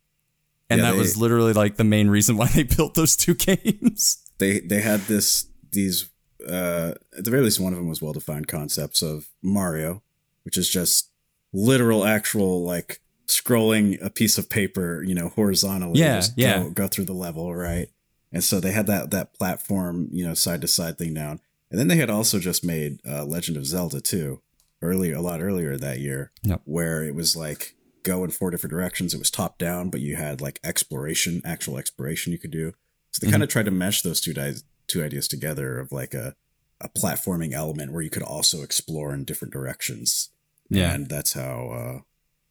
[0.70, 3.34] And Yeah, that they- was literally like the main reason why they built those two
[3.34, 4.18] games.
[4.38, 6.08] They they had this these
[6.48, 10.02] uh at the very least one of them was well defined concepts of Mario,
[10.44, 11.10] which is just
[11.52, 15.98] literal actual like scrolling a piece of paper, you know, horizontally.
[16.00, 16.62] Yeah, just yeah.
[16.64, 17.88] Go, go through the level, right?
[18.30, 21.40] And so they had that that platform, you know, side to side thing down.
[21.70, 24.40] And then they had also just made uh, Legend of Zelda too,
[24.82, 26.62] earlier a lot earlier that year, Yep.
[26.64, 29.12] where it was like go in four different directions.
[29.14, 32.72] It was top down, but you had like exploration, actual exploration you could do.
[33.10, 34.54] So they kind of tried to mesh those two di-
[34.86, 36.34] two ideas together of like a
[36.80, 40.30] a platforming element where you could also explore in different directions.
[40.70, 40.92] Yeah.
[40.94, 42.00] and that's how uh,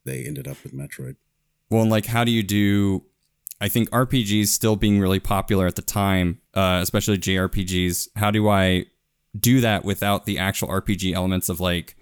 [0.04, 1.16] they ended up with Metroid.
[1.70, 3.04] Well, and like, how do you do?
[3.62, 8.10] I think RPGs still being really popular at the time, uh, especially JRPGs.
[8.16, 8.86] How do I
[9.40, 11.96] do that without the actual RPG elements of like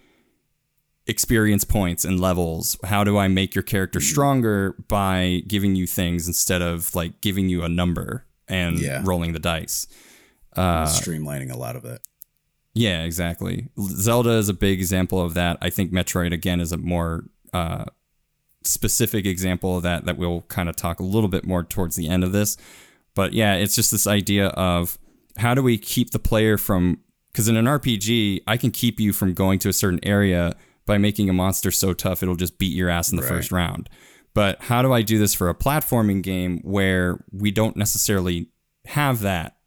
[1.08, 2.78] experience points and levels?
[2.84, 7.50] How do I make your character stronger by giving you things instead of like giving
[7.50, 9.02] you a number and Yeah.
[9.04, 9.88] rolling the dice?
[10.56, 12.02] Uh, Streamlining a lot of it.
[12.74, 13.68] Yeah, exactly.
[13.80, 15.58] Zelda is a big example of that.
[15.62, 17.86] I think Metroid again is a more uh,
[18.64, 22.10] specific example of that that we'll kind of talk a little bit more towards the
[22.10, 22.58] end of this.
[23.14, 24.98] But yeah, it's just this idea of
[25.38, 27.00] how do we keep the player from
[27.32, 30.98] because in an RPG, I can keep you from going to a certain area by
[30.98, 33.30] making a monster so tough it'll just beat your ass in the Right.
[33.30, 33.90] first round.
[34.34, 38.50] But how do I do this for a platforming game where we don't necessarily
[38.86, 39.58] have that?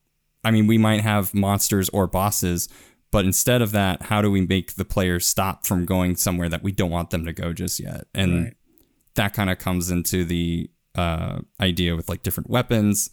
[0.44, 2.68] I mean, we might have monsters or bosses,
[3.10, 6.62] but instead of that, how do we make the players stop from going somewhere that
[6.62, 8.06] we don't want them to go just yet?
[8.14, 8.54] And Right.
[9.14, 13.08] that kind of comes into the uh, idea with like different weapons.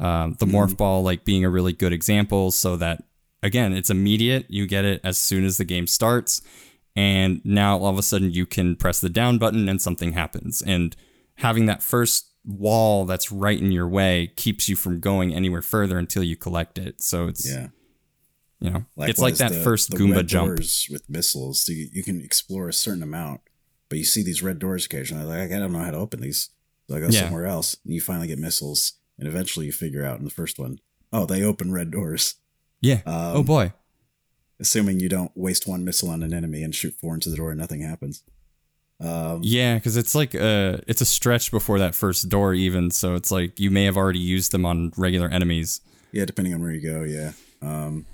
[0.00, 3.02] Um, the morph ball like being a really good example, so that
[3.42, 4.46] again, it's immediate.
[4.48, 6.40] You get it as soon as the game starts,
[6.98, 10.60] and now all of a sudden you can press the down button and something happens.
[10.62, 10.96] And
[11.36, 15.96] having that first wall that's right in your way keeps you from going anywhere further
[15.98, 17.00] until you collect it.
[17.00, 17.68] So it's Yeah,
[18.60, 20.58] you know it's like that the- first the Goomba jump.
[20.90, 21.60] with missiles.
[21.62, 23.42] So you, you can explore a certain amount,
[23.88, 25.24] but you see these red doors occasionally.
[25.24, 26.50] Like I don't know how to open these.
[26.88, 27.24] So I go Yeah.
[27.24, 30.58] somewhere else, and you finally get missiles, and eventually you figure out in the first
[30.58, 30.78] one,
[31.12, 32.36] oh, they open red doors.
[32.80, 33.00] Yeah.
[33.06, 33.72] Um, oh boy.
[34.60, 37.50] Assuming you don't waste one missile on an enemy and shoot four into the door
[37.50, 38.22] and nothing happens.
[39.00, 43.14] Um, Yeah, because it's like uh it's a stretch before that first door even, so
[43.14, 45.80] it's like you may have already used them on regular enemies.
[46.10, 47.32] Yeah, depending on where you go, yeah.
[47.62, 48.06] Um,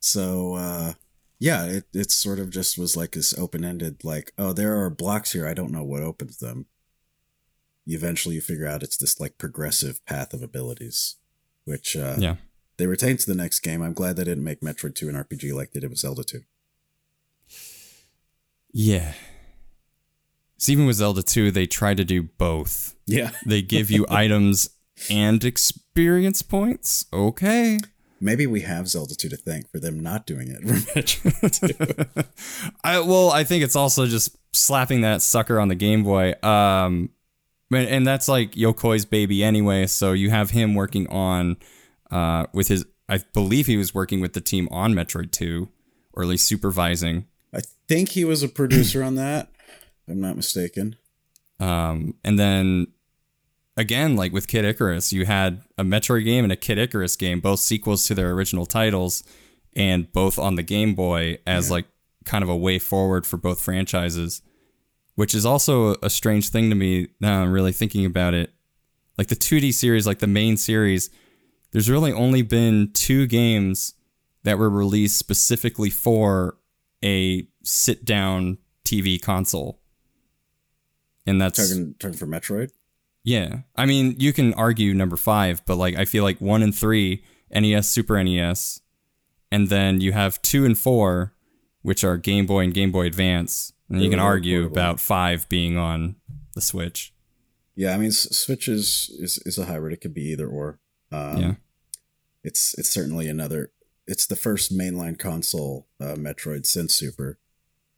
[0.00, 0.92] so uh,
[1.38, 4.90] yeah, it it sort of just was like this open ended, like, oh, there are
[4.90, 5.46] blocks here.
[5.46, 6.66] I don't know what opens them.
[7.86, 11.16] Eventually, you figure out it's this like progressive path of abilities,
[11.64, 12.36] which uh, Yeah.
[12.78, 13.82] They retained to the next game.
[13.82, 16.42] I'm glad they didn't make Metroid Two an RPG like they did with Zelda Two.
[18.72, 19.12] Yeah.
[20.58, 22.94] So even with Zelda 2, they tried to do both.
[23.06, 24.70] Yeah, They give you items
[25.10, 27.04] and experience points.
[27.12, 27.78] Okay.
[28.20, 30.62] maybe we have Zelda Two to thank for them not doing it.
[30.62, 32.24] for Metroid 2.
[32.82, 36.32] I well, I think it's also just slapping that sucker on the Game Boy.
[36.42, 37.10] Um
[37.72, 41.56] and, and that's like Yokoi's baby anyway, so you have him working on
[42.10, 45.68] uh with his I believe he was working with the team on Metroid 2
[46.12, 47.26] or at least supervising.
[47.54, 49.48] I think he was a producer on that.
[50.06, 50.96] If I'm not mistaken.
[51.60, 52.88] Um and then
[53.76, 57.40] again like with Kid Icarus, you had a Metroid game and a Kid Icarus game,
[57.40, 59.22] both sequels to their original titles
[59.74, 61.86] and both on the Game Boy as like
[62.24, 64.42] kind of a way forward for both franchises.
[65.14, 68.52] which is also a strange thing to me now I'm really thinking about it.
[69.16, 71.08] Like the 2D series, like the main series,
[71.76, 73.92] there's really only been two games
[74.44, 76.56] that were released specifically for
[77.04, 79.78] a sit down TV console.
[81.26, 82.70] And that's Talking, talking for Metroid.
[83.24, 83.58] yeah.
[83.76, 87.22] I mean, you can argue number five, but like I feel like one and three,
[87.50, 88.80] NES, Super NES,
[89.52, 91.34] and then you have two and four,
[91.82, 93.74] which are Game Boy and Game Boy Advance.
[93.90, 94.78] And you can argue portable.
[94.78, 96.16] about five being on
[96.54, 97.12] the Switch.
[97.74, 99.92] Yeah, I mean, Switch is, is is a hybrid.
[99.92, 100.78] It could be either or.
[101.12, 101.54] Um, Yeah.
[102.46, 103.72] It's it's certainly another.
[104.06, 107.38] It's the first mainline console uh, Metroid since Super.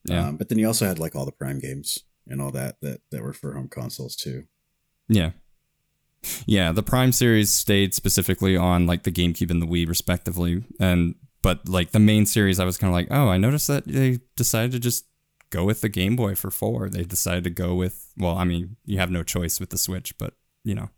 [0.05, 0.29] Yeah.
[0.29, 3.01] Um, but then you also had like all the Prime games and all that that
[3.11, 4.45] that were for home consoles too.
[5.09, 5.33] Yeah.
[6.47, 10.65] Yeah, the Prime series stayed specifically on like the GameCube and the Wii respectively.
[10.81, 13.85] And but like the main series I was kind of like, "Oh, I noticed that
[13.87, 15.05] they decided to just
[15.51, 16.91] go with the Game Boy for 4.
[16.91, 20.17] They decided to go with well, I mean, you have no choice with the Switch,
[20.19, 20.35] but
[20.65, 20.89] you know.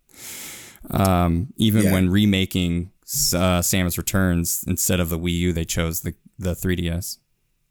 [0.90, 1.92] Um even Yeah.
[1.92, 2.90] when remaking
[3.34, 7.18] uh, Samus Returns instead of the Wii U, they chose the the 3DS.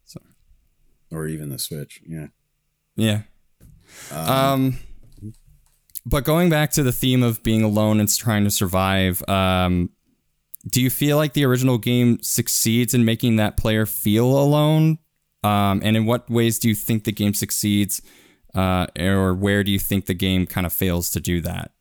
[0.06, 0.20] so.
[1.12, 2.02] or even the Switch.
[2.06, 2.28] Yeah.
[2.96, 3.22] Yeah.
[4.12, 4.78] Um,
[6.06, 9.90] but going back to the theme of being alone and trying to survive, um,
[10.68, 15.00] do you feel like the original game succeeds in making that player feel alone?
[15.44, 18.02] Um, and in what ways do you think the game succeeds,
[18.54, 21.72] uh, or where do you think the game kind of fails to do that?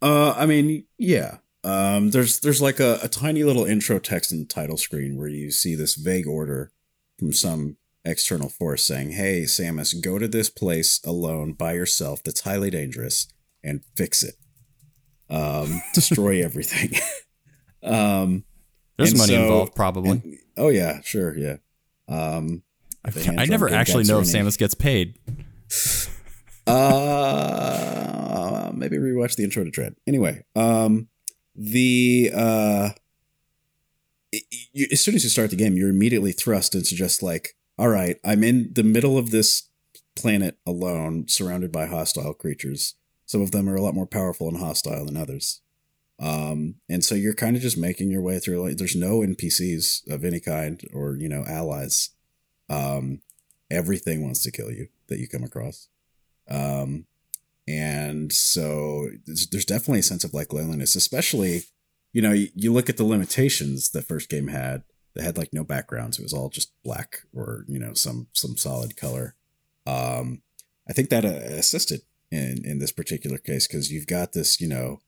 [0.00, 1.38] Uh, I mean, yeah.
[1.64, 5.28] Um, there's there's like a, a tiny little intro text in the title screen where
[5.28, 6.70] you see this vague order
[7.18, 12.42] from some external force saying, "Hey, Samus, go to this place alone by yourself that's
[12.42, 13.28] highly dangerous
[13.62, 14.34] and fix it.
[15.30, 17.00] Um, destroy everything."
[17.82, 18.44] um,
[18.98, 20.10] There's money so- involved, probably.
[20.10, 21.56] and- oh yeah, sure, yeah.
[22.08, 22.62] Um,
[23.06, 25.18] I never actually know if Samus gets paid.
[26.66, 29.94] Uh, maybe rewatch the intro to Dread.
[30.06, 31.08] Anyway, um,
[31.54, 32.90] the uh,
[34.32, 34.40] y-
[34.74, 37.88] y- as soon as you start the game, you're immediately thrust into just like, all
[37.88, 39.68] right, I'm in the middle of this
[40.16, 42.94] planet alone, surrounded by hostile creatures.
[43.26, 45.60] Some of them are a lot more powerful and hostile than others.
[46.20, 48.62] Um, and so you're kind of just making your way through.
[48.62, 52.10] Like, there's no NPCs of any kind or you know allies.
[52.68, 53.20] Um,
[53.70, 55.88] everything wants to kill you that you come across.
[56.48, 57.06] Um,
[57.66, 61.62] and so there's, there's definitely a sense of like loneliness, especially,
[62.12, 64.82] you know, you, you look at the limitations the first game had.
[65.14, 66.18] They had like no backgrounds.
[66.18, 69.34] It was all just black or, you know, some, some solid color.
[69.86, 70.42] Um,
[70.88, 74.68] I think that uh, assisted in, in this particular case, cause you've got this, you
[74.68, 75.00] know,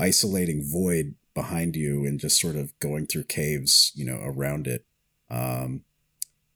[0.00, 4.84] isolating void behind you and just sort of going through caves, you know, around it.
[5.30, 5.82] Um,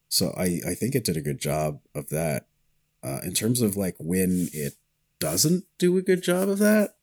[0.08, 2.46] so I, I think it did a good job of that.
[3.02, 4.74] Uh, in terms of like when it
[5.18, 6.94] doesn't do a good job of that,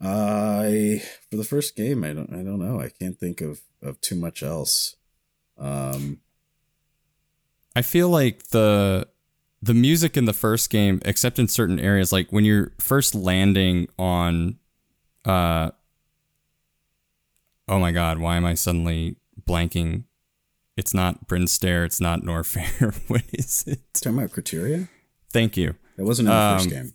[0.00, 4.00] I for the first game I don't I don't know I can't think of of
[4.00, 4.96] too much else.
[5.58, 6.20] Um,
[7.74, 9.08] I feel like the
[9.62, 13.88] the music in the first game, except in certain areas, like when you're first landing
[13.98, 14.58] on,
[15.24, 15.70] uh,
[17.68, 19.16] oh my god, why am I suddenly
[19.48, 20.04] blanking?
[20.76, 22.94] It's not Brinstar, it's not Norfair.
[23.08, 23.80] what is it?
[23.90, 24.88] It's talking about Crateria,
[25.32, 25.74] Thank you.
[25.96, 26.94] that wasn't in the first Um, game.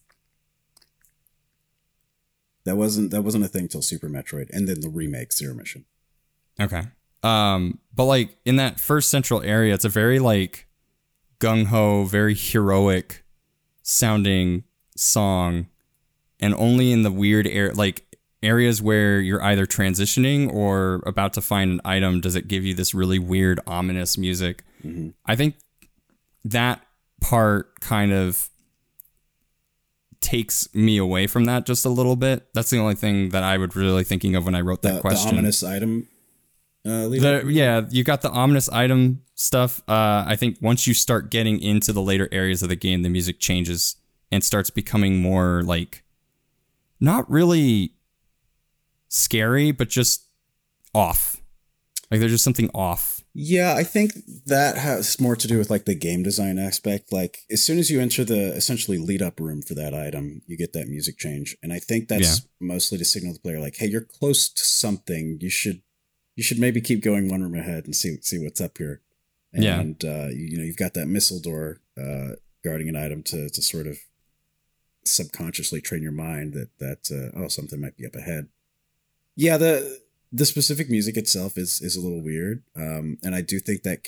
[2.66, 5.86] That wasn't that wasn't a thing till Super Metroid, and then the remake Zero Mission.
[6.60, 6.84] Okay.
[7.24, 10.68] Um, but like in that first central area, it's a very like
[11.40, 13.24] gung ho, very heroic
[13.84, 14.64] sounding
[14.96, 15.68] song,
[16.40, 18.06] and only in the weird air like
[18.44, 22.74] areas where you're either transitioning or about to find an item does it give you
[22.74, 24.64] this really weird ominous music.
[24.84, 25.10] Mm-hmm.
[25.26, 25.56] I think
[26.46, 26.82] that
[27.22, 28.50] part kind of
[30.22, 32.48] takes me away from that just a little bit.
[32.54, 35.02] That's the only thing that I would really thinking of when I wrote that The,
[35.02, 35.32] question.
[35.32, 36.08] the ominous item.
[36.86, 37.08] Uh.
[37.10, 39.82] The- yeah, you got the ominous item stuff.
[39.88, 43.10] Uh, I think once you start getting into the later areas of the game, the
[43.10, 43.96] music changes
[44.32, 46.04] and starts becoming more like
[47.00, 47.94] not really
[49.10, 50.26] scary, but just
[50.94, 51.42] off.
[52.10, 53.21] Like there's just something off.
[53.34, 54.12] Yeah, I think
[54.46, 57.14] that has more to do with like the game design aspect.
[57.14, 60.58] Like as soon as you enter the essentially lead up room for that item, you
[60.58, 61.56] get that music change.
[61.64, 65.38] And I think that's mostly to signal the player like, hey, you're close to something.
[65.40, 65.82] You should
[66.36, 69.02] you should maybe keep going one room ahead and see see what's up here.
[69.54, 69.80] Yeah.
[69.80, 73.50] And uh, you, you know, you've got that missile door uh, guarding an item to
[73.50, 73.98] to sort of
[75.06, 78.50] subconsciously train your mind that that uh, oh something might be up ahead.
[79.38, 80.01] Yeah, the
[80.32, 84.08] the specific music itself is is a little weird, um, and I do think that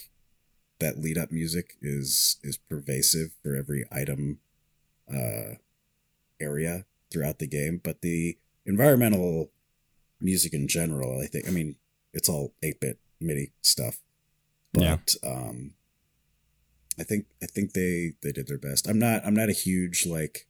[0.80, 4.40] that lead up music is is pervasive for every item
[5.14, 5.56] uh,
[6.40, 7.80] area throughout the game.
[7.84, 9.52] But the environmental
[10.22, 11.76] music in general, I think, I mean,
[12.14, 14.00] it's all eight bit MIDI stuff,
[14.74, 14.98] Yeah.
[14.98, 15.74] but um,
[17.00, 18.88] I think I think they they did their best.
[18.88, 20.48] I'm not I'm not a huge like.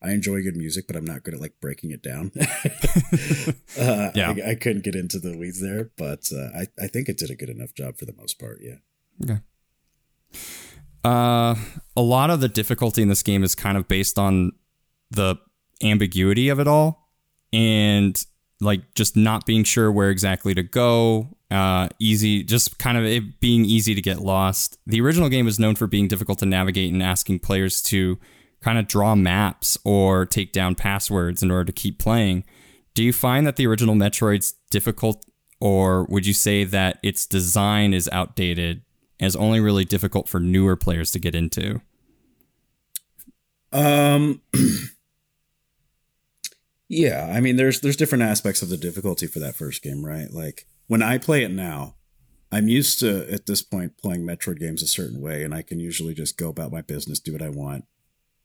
[0.00, 2.30] I enjoy good music, but I'm not good at like breaking it down.
[3.78, 4.34] uh, Yeah.
[4.46, 7.30] I, I couldn't get into the weeds there, but uh, I I think it did
[7.30, 8.60] a good enough job for the most part.
[8.62, 8.76] Yeah.
[9.22, 9.40] Okay.
[11.04, 11.54] Uh,
[11.96, 14.52] a lot of the difficulty in this game is kind of based on
[15.10, 15.36] the
[15.82, 17.08] ambiguity of it all
[17.52, 18.24] and
[18.60, 21.36] like just not being sure where exactly to go.
[21.50, 24.78] Uh, easy, just kind of it being easy to get lost.
[24.86, 28.18] The original game is known for being difficult to navigate and asking players to
[28.62, 32.44] kind of draw maps or take down passwords in order to keep playing.
[32.94, 35.24] Do you find that the original Metroid's difficult,
[35.60, 38.82] or would you say that its design is outdated
[39.20, 41.80] and is only really difficult for newer players to get into?
[43.72, 44.42] Um
[46.88, 50.30] Yeah, I mean there's there's different aspects of the difficulty for that first game, right?
[50.30, 51.96] Like when I play it now,
[52.50, 55.80] I'm used to at this point playing Metroid games a certain way and I can
[55.80, 57.84] usually just go about my business, do what I want.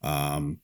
[0.04, 0.60] Um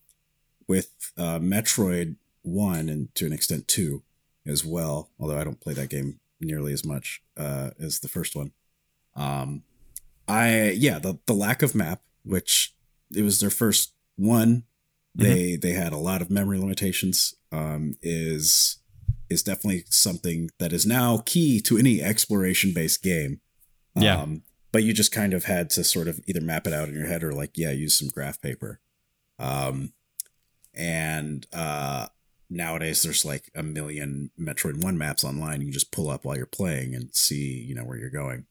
[0.68, 4.02] with uh Metroid 1 and to an extent 2
[4.46, 8.36] as well, although I don't play that game nearly as much uh as the first
[8.36, 8.52] one.
[9.16, 9.62] Um
[10.28, 12.74] I yeah, the the lack of map, which
[13.14, 14.64] it was their first one
[15.14, 18.78] they they had a lot of memory limitations um is
[19.28, 23.40] is definitely something that is now key to any exploration based game
[23.96, 24.20] Yeah.
[24.22, 26.94] um but you just kind of had to sort of either map it out in
[26.94, 28.80] your head or like yeah use some graph paper
[29.40, 29.92] um
[30.74, 32.06] and uh
[32.48, 36.36] nowadays there's like a million metroid 1 maps online you can just pull up while
[36.36, 38.46] you're playing and see you know where you're going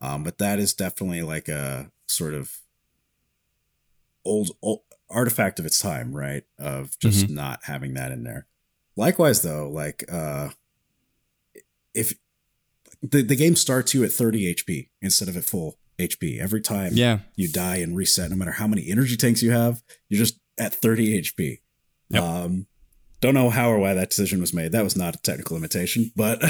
[0.00, 2.58] um but that is definitely like a sort of
[4.24, 6.44] old, old artifact of its time, right?
[6.58, 8.46] Of just not having that in there.
[8.96, 10.50] Likewise, though, like uh,
[11.94, 12.14] if
[13.02, 16.92] the the game starts you at 30 HP instead of at full HP every time
[16.94, 17.20] Yeah.
[17.36, 20.74] you die and reset, no matter how many energy tanks you have, you're just at
[20.74, 21.58] 30 HP.
[22.10, 22.22] Yep.
[22.22, 22.66] Um,
[23.20, 24.72] don't know how or why that decision was made.
[24.72, 26.42] That was not a technical limitation, but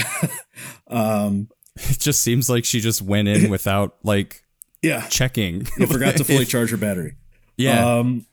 [0.88, 4.42] um, It just seems like she just went in without like
[4.82, 5.66] yeah, checking.
[5.78, 7.14] you forgot to fully charge her battery.
[7.56, 7.98] yeah.
[7.98, 8.26] Um,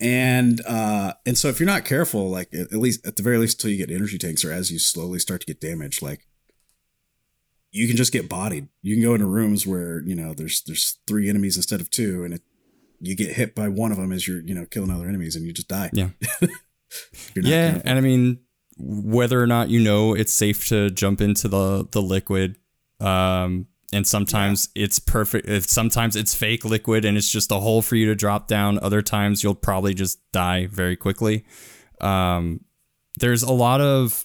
[0.00, 3.36] and uh, and so if you're not careful, like at at least at the very
[3.38, 6.27] least until you get energy tanks, or as you slowly start to get damaged, like
[7.70, 8.68] you can just get bodied.
[8.82, 12.24] You can go into rooms where you know there's there's three enemies instead of two,
[12.24, 12.42] and it,
[13.00, 15.44] you get hit by one of them as you're you know killing other enemies, and
[15.44, 15.90] you just die.
[15.92, 16.10] Yeah.
[16.40, 16.40] If
[17.34, 17.90] you're not yeah, careful.
[17.90, 18.40] and I mean,
[18.78, 22.56] whether or not you know it's safe to jump into the the liquid,
[23.00, 25.48] um, and sometimes it's perfect.
[25.48, 28.78] If sometimes it's fake liquid and it's just a hole for you to drop down.
[28.78, 31.44] Other times you'll probably just die very quickly.
[32.00, 32.64] Um,
[33.18, 34.24] there's a lot of.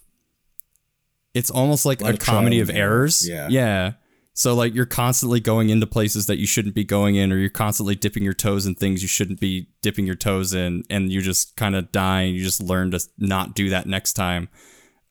[1.33, 3.27] It's almost like A a, comedy of errors.
[3.27, 3.47] Yeah.
[3.49, 3.93] Yeah.
[4.35, 7.49] So like you're constantly going into places that you shouldn't be going in, or you're
[7.49, 11.21] constantly dipping your toes in things you shouldn't be dipping your toes in, and you
[11.21, 14.49] just kind of die, and you just learn to not do that next time.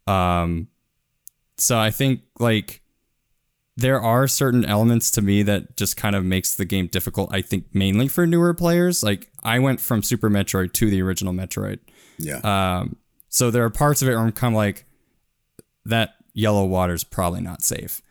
[0.06, 0.68] Um,
[1.56, 2.82] so I think like
[3.76, 7.32] there are certain elements to me that just kind of makes the game difficult.
[7.32, 9.02] I think mainly for newer players.
[9.02, 11.78] Like I went from Super Metroid to the original Metroid.
[12.18, 12.96] yeah, Um,
[13.28, 14.84] So there are parts of it where I'm kind of like,
[15.84, 18.02] that yellow water is probably not safe.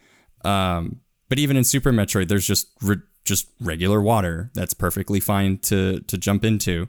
[0.43, 5.57] Um, but even in Super Metroid, there's just re- just regular water that's perfectly fine
[5.59, 6.88] to to jump into.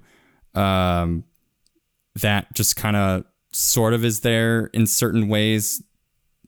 [0.55, 1.25] Um,
[2.21, 5.83] that just kind of sort of is there in certain ways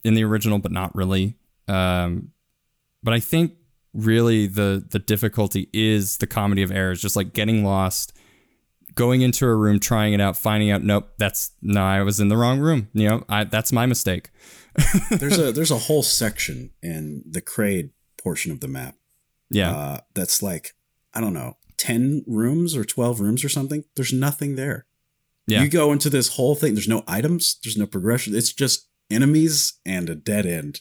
[0.03, 1.37] in the original, but not really.
[1.69, 2.33] Um,
[3.03, 3.53] but I think
[3.93, 8.13] really the the difficulty is the comedy of errors, just like getting lost,
[8.95, 12.29] going into a room, trying it out, finding out, nope, that's no, I was in
[12.29, 12.89] the wrong room.
[12.93, 14.31] You know, I, that's my mistake.
[15.11, 17.91] there's a there's a whole section in the Kraid
[18.21, 18.97] portion of the map.
[19.51, 20.75] Yeah, uh, that's like
[21.13, 23.85] I don't know, ten rooms or twelve rooms or something.
[23.95, 24.87] There's nothing there.
[25.47, 25.63] Yeah.
[25.63, 26.75] You go into this whole thing.
[26.75, 27.59] There's no items.
[27.63, 28.35] There's no progression.
[28.35, 30.81] It's just enemies and a dead end.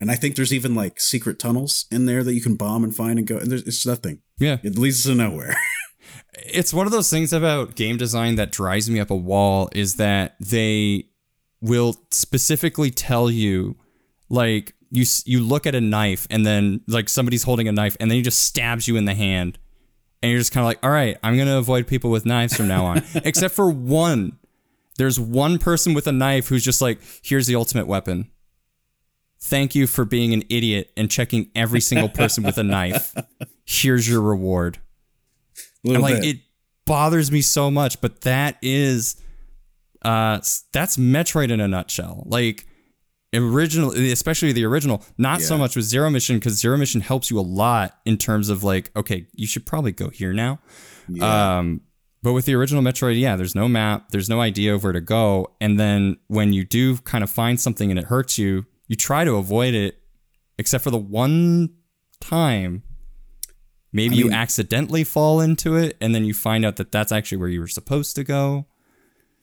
[0.00, 2.94] And I think there's even like secret tunnels in there that you can bomb and
[2.94, 3.38] find and go.
[3.38, 4.20] And there's it's nothing.
[4.38, 5.56] Yeah, it leads to nowhere.
[6.34, 9.68] it's one of those things about game design that drives me up a wall.
[9.72, 11.06] Is that they
[11.60, 13.76] will specifically tell you,
[14.28, 18.10] like you you look at a knife and then like somebody's holding a knife and
[18.10, 19.58] then he just stabs you in the hand
[20.22, 22.68] and you're just kind of like, all right, I'm gonna avoid people with knives from
[22.68, 24.38] now on, except for one.
[24.98, 28.30] There's one person with a knife who's just like, here's the ultimate weapon.
[29.40, 33.12] Thank you for being an idiot and checking every single person with a knife.
[33.64, 34.78] Here's your reward.
[35.84, 36.36] And like bit.
[36.36, 36.40] it
[36.84, 39.16] bothers me so much, but that is
[40.02, 40.40] uh
[40.72, 42.24] that's Metroid in a nutshell.
[42.26, 42.66] Like
[43.34, 45.46] original especially the original not yeah.
[45.46, 48.62] so much with zero mission because zero mission helps you a lot in terms of
[48.62, 50.58] like okay you should probably go here now
[51.08, 51.56] yeah.
[51.56, 51.80] um
[52.22, 55.00] but with the original metroid yeah there's no map there's no idea of where to
[55.00, 58.96] go and then when you do kind of find something and it hurts you you
[58.96, 59.96] try to avoid it
[60.58, 61.70] except for the one
[62.20, 62.82] time
[63.92, 67.12] maybe I mean, you accidentally fall into it and then you find out that that's
[67.12, 68.66] actually where you were supposed to go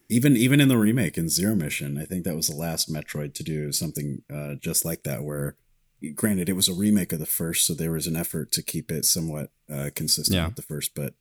[0.10, 3.34] even even in the remake in Zero Mission, I think that was the last Metroid
[3.36, 5.24] to do something uh, just like that.
[5.24, 5.56] Where,
[6.16, 8.92] granted, it was a remake of the first, so there was an effort to keep
[8.92, 10.48] it somewhat uh, consistent yeah.
[10.48, 10.96] with the first.
[10.96, 11.14] But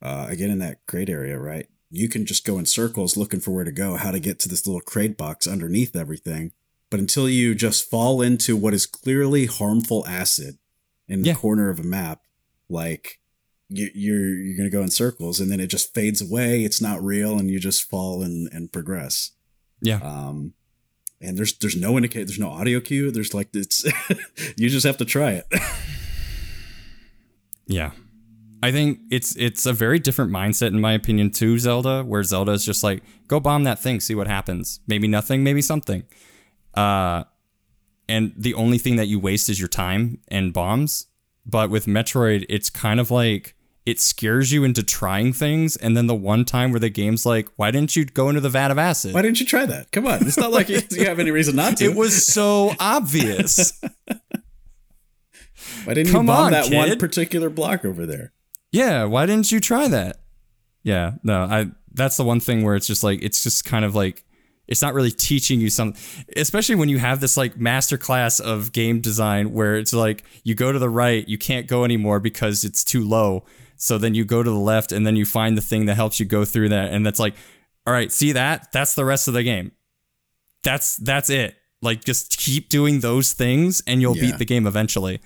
[0.00, 3.50] uh, again, in that Kraid area, right, you can just go in circles looking for
[3.50, 6.52] where to go, how to get to this little crate box underneath everything.
[6.90, 10.58] But until you just fall into what is clearly harmful acid
[11.08, 12.22] in the corner of a map,
[12.68, 13.20] like
[13.68, 16.64] you, you're you're gonna go in circles, and then it just fades away.
[16.64, 19.32] It's not real, and you just fall and and progress.
[19.80, 20.00] Yeah.
[20.02, 20.54] Um,
[21.20, 23.10] and there's there's no indicate there's no audio cue.
[23.10, 23.84] There's like it's
[24.56, 25.46] you just have to try it.
[27.66, 27.92] yeah.
[28.60, 32.52] I think it's it's a very different mindset in my opinion to Zelda, where Zelda
[32.52, 34.80] is just like go bomb that thing, see what happens.
[34.86, 36.04] Maybe nothing, maybe something.
[36.74, 37.24] Uh,
[38.08, 41.06] and the only thing that you waste is your time and bombs.
[41.48, 43.54] But with Metroid, it's kind of like
[43.86, 45.74] it scares you into trying things.
[45.76, 48.50] And then the one time where the game's like, why didn't you go into the
[48.50, 49.14] vat of acid?
[49.14, 49.90] Why didn't you try that?
[49.92, 50.26] Come on.
[50.26, 51.86] It's not like you, have any reason not to.
[51.86, 53.80] It was so obvious.
[55.84, 56.76] why didn't Come you bomb on, that kid.
[56.76, 58.34] one particular block over there?
[58.72, 59.04] Yeah.
[59.04, 60.20] Why didn't you try that?
[60.82, 61.12] Yeah.
[61.22, 64.22] No, I, that's the one thing where it's just like, it's just kind of like,
[64.68, 66.00] it's not really teaching you something
[66.36, 70.54] especially when you have this like master class of game design where it's like you
[70.54, 73.44] go to the right you can't go anymore because it's too low
[73.78, 76.18] so then you go to the left and then you find the thing that helps
[76.20, 76.92] you go through that.
[76.92, 77.34] And that's like,
[77.86, 78.70] all right, see that?
[78.72, 79.70] That's the rest of the game.
[80.64, 81.56] That's that's it.
[81.80, 84.32] Like just keep doing those things and you'll yeah.
[84.32, 85.20] beat the game eventually.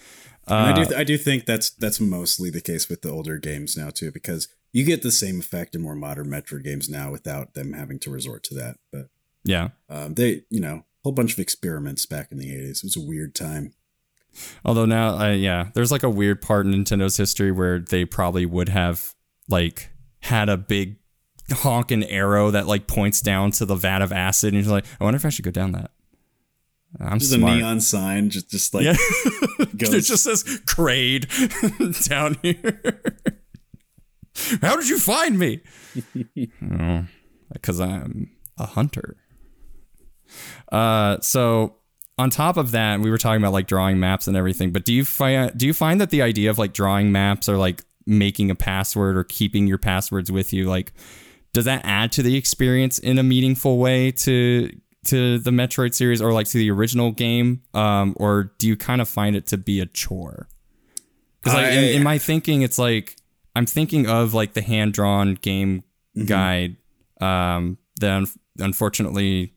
[0.47, 3.39] Uh, I do th- I do think that's that's mostly the case with the older
[3.39, 7.11] games now too because you get the same effect in more modern Metroid games now
[7.11, 8.77] without them having to resort to that.
[8.93, 9.09] But
[9.45, 12.79] yeah, um, they you know a whole bunch of experiments back in the 80s.
[12.79, 13.75] It was a weird time.
[14.65, 18.47] Although now, uh, yeah, there's like a weird part in Nintendo's history where they probably
[18.47, 19.15] would have
[19.49, 19.91] like
[20.21, 20.97] had a big
[21.51, 25.05] honking arrow that like points down to the vat of acid, and you're like, I
[25.05, 25.91] wonder if I should go down that.
[27.01, 27.55] I'm just smart.
[27.55, 28.97] a neon sign, just just like yeah.
[29.59, 31.29] it just says "Kraid"
[32.09, 33.13] down here.
[34.63, 35.61] How did you find me?
[37.53, 39.17] Because oh, I'm a hunter.
[40.71, 41.77] Uh, so
[42.19, 44.93] on top of that, we were talking about like drawing maps and everything, but do
[44.93, 48.51] you find do you find that the idea of like drawing maps or like making
[48.51, 50.93] a password or keeping your passwords with you like
[51.53, 54.71] does that add to the experience in a meaningful way to
[55.05, 59.01] to the Metroid series or like to the original game um, or do you kind
[59.01, 60.49] of find it to be a chore?
[61.43, 63.17] Cuz like in, in, my thinking it's like
[63.57, 65.83] I'm thinking of like the hand drawn game
[66.17, 66.27] mm-hmm.
[66.27, 66.77] guide
[67.21, 68.27] um then
[68.59, 69.55] unfortunately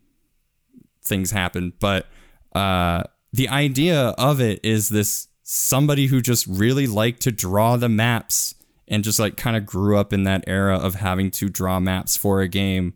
[1.06, 2.08] things happen but
[2.54, 3.04] uh,
[3.34, 8.56] the idea of it is this somebody who just really liked to draw the maps
[8.88, 12.16] and just like kind of grew up in that era of having to draw maps
[12.16, 12.94] for a game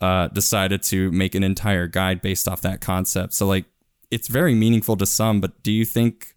[0.00, 3.32] uh, decided to make an entire guide based off that concept.
[3.34, 3.66] So like
[4.10, 6.34] it's very meaningful to some, but do you think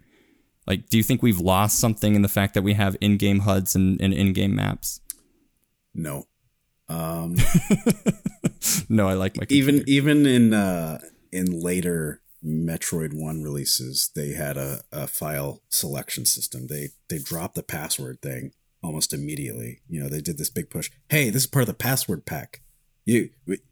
[0.67, 3.75] like do you think we've lost something in the fact that we have in-game HUDs
[3.75, 5.01] and, and in-game maps?
[5.93, 6.25] No.
[6.87, 7.35] Um,
[8.89, 10.99] no, I like my even even in uh,
[11.31, 16.67] in later Metroid One releases, they had a, a file selection system.
[16.67, 18.51] They they dropped the password thing
[18.83, 19.81] almost immediately.
[19.87, 20.91] You know, they did this big push.
[21.09, 22.61] Hey, this is part of the password pack.
[23.05, 23.29] You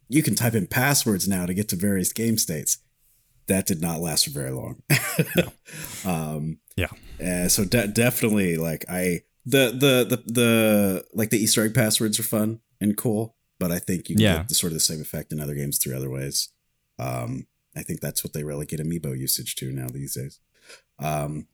[0.10, 2.80] you can type in passwords now to get to various game states.
[3.48, 4.82] That did not last for very long.
[6.06, 6.88] um, yeah.
[7.24, 12.20] Uh, so de- definitely, like I the the the the like the Easter egg passwords
[12.20, 14.38] are fun and cool, but I think you can Yeah.
[14.38, 16.50] get the sort of the same effect in other games through other ways.
[17.00, 20.40] Um, I think that's what they relegate amiibo usage to now these days.
[21.00, 21.48] Um,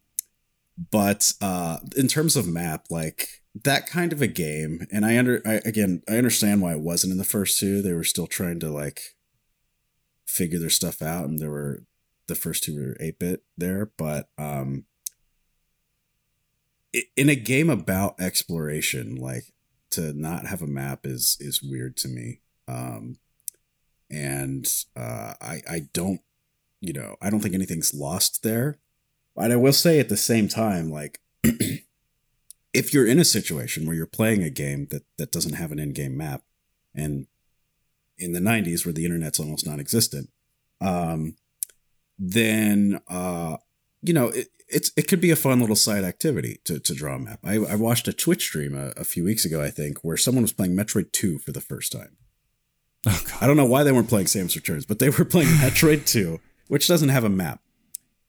[0.92, 5.42] but uh, in terms of map, like that kind of a game, and I under
[5.46, 7.82] I, again I understand why it wasn't in the first two.
[7.82, 9.16] They were still trying to like
[10.26, 11.84] figure their stuff out, and there were
[12.28, 14.86] the first two were eight bit there, but um,
[17.16, 19.54] in a game about exploration, like
[19.92, 22.42] to not have a map is is weird to me.
[22.68, 23.18] Um,
[24.10, 26.22] and uh, I I don't
[26.82, 28.80] you know I don't think anything's lost there.
[29.36, 31.22] But I will say at the same time, like
[32.74, 35.80] if you're in a situation where you're playing a game that that doesn't have an
[35.80, 36.44] in-game map,
[36.94, 37.28] and
[38.18, 40.30] in the '90s where the internet's almost non-existent,
[40.82, 41.36] um,
[42.18, 43.58] then uh,
[44.02, 47.16] you know it, it's it could be a fun little side activity to, to draw
[47.16, 47.40] a map.
[47.44, 50.44] I, I watched a Twitch stream a, a few weeks ago, I think, where someone
[50.44, 52.18] was playing Metroid 2 for the first time.
[53.08, 53.24] Oh.
[53.42, 56.40] I don't know why they weren't playing Samus Returns, but they were playing Metroid 2,
[56.68, 57.62] which doesn't have a map.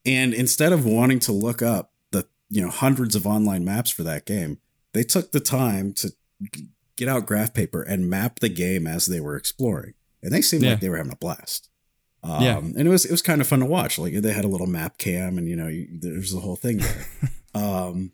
[0.06, 4.02] And instead of wanting to look up the you know hundreds of online maps for
[4.04, 4.58] that game,
[4.94, 6.12] they took the time to
[6.96, 9.92] get out graph paper and map the game as they were exploring,
[10.22, 10.70] and they seemed Yeah.
[10.70, 11.68] like they were having a blast.
[12.22, 12.58] Um, Yeah.
[12.58, 13.98] and it was it was kind of fun to watch.
[13.98, 16.78] Like they had a little map cam, and you know you, there's the whole thing
[16.78, 17.06] there.
[17.54, 18.12] um,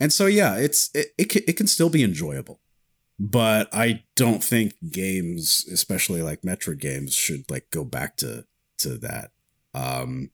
[0.00, 2.60] and so yeah, it's it it can, it can still be enjoyable,
[3.18, 8.44] but I don't think games, especially like Metroid games, should like go back to
[8.78, 9.30] to that.
[9.74, 10.30] Um,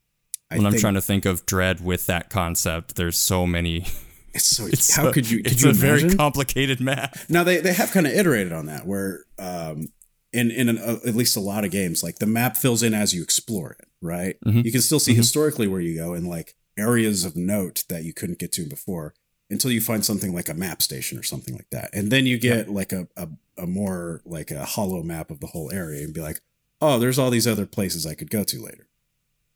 [0.50, 3.86] I When I'm trying to think of Dread with that concept, there's so many.
[4.34, 5.38] it's so It's how a- could you?
[5.42, 7.16] Could it's you a very complicated map.
[7.28, 9.88] Now they they have kind of iterated on that where um
[10.34, 12.92] in in an, uh, at least a lot of games like the map fills in
[12.94, 14.36] as you explore it, right?
[14.44, 14.64] Mhm.
[14.64, 15.16] You can still see Mhm.
[15.24, 19.14] historically where you go and like areas of note that you couldn't get to before
[19.48, 21.90] until you find something like a map station or something like that.
[21.94, 25.46] And then you get like a, a a more like a hollow map of the
[25.48, 26.40] whole area and be like,
[26.80, 28.88] "Oh, there's all these other places I could go to later."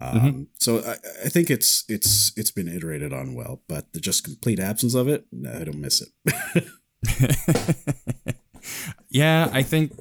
[0.01, 0.47] Um, Mhm.
[0.59, 4.61] So I, I think it's it's it's been iterated on well, but the just complete
[4.61, 6.69] absence of it, no, I don't miss it.
[9.09, 9.93] yeah, I think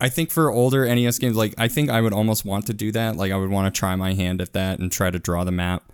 [0.00, 2.90] I think for older NES games, like I think I would almost want to do
[2.92, 3.16] that.
[3.16, 5.52] Like I would want to try my hand at that and try to draw the
[5.52, 5.92] map.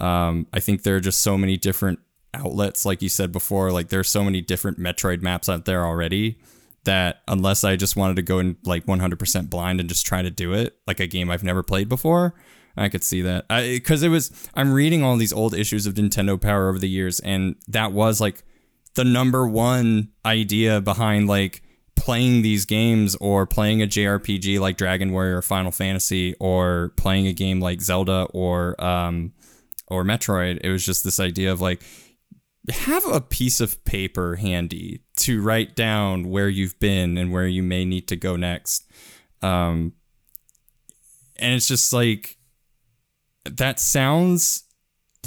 [0.00, 2.00] Um, I think there are just so many different
[2.34, 3.70] outlets, like you said before.
[3.70, 6.38] Like there's so many different Metroid maps out there already
[6.84, 10.30] that unless I just wanted to go in like 100% blind and just try to
[10.30, 12.34] do it, like a game I've never played before,
[12.76, 13.48] I could see that.
[13.48, 17.20] Because it was, I'm reading all these old issues of Nintendo Power over the years,
[17.20, 18.42] and that was like
[18.94, 21.62] the number one idea behind like
[21.96, 27.26] playing these games or playing a JRPG like Dragon Warrior or Final Fantasy or playing
[27.26, 29.32] a game like Zelda or um
[29.86, 30.60] or Metroid.
[30.62, 31.82] It was just this idea of like
[32.70, 37.62] have a piece of paper handy to write down where you've been and where you
[37.62, 38.90] may need to go next.
[39.42, 39.92] Um
[41.36, 42.38] and it's just like
[43.44, 44.64] that sounds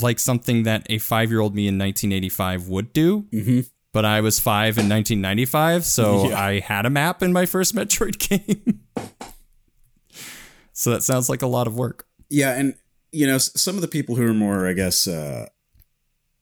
[0.02, 3.62] like something that a 5-year-old me in 1985 would do mm-hmm.
[3.98, 6.40] But I was five in 1995, so Yeah.
[6.40, 8.82] I had a map in my first Metroid game.
[10.72, 12.06] so that sounds like a lot of work.
[12.30, 12.76] Yeah, and
[13.12, 15.48] you know, some of the people who are more, I guess, uh,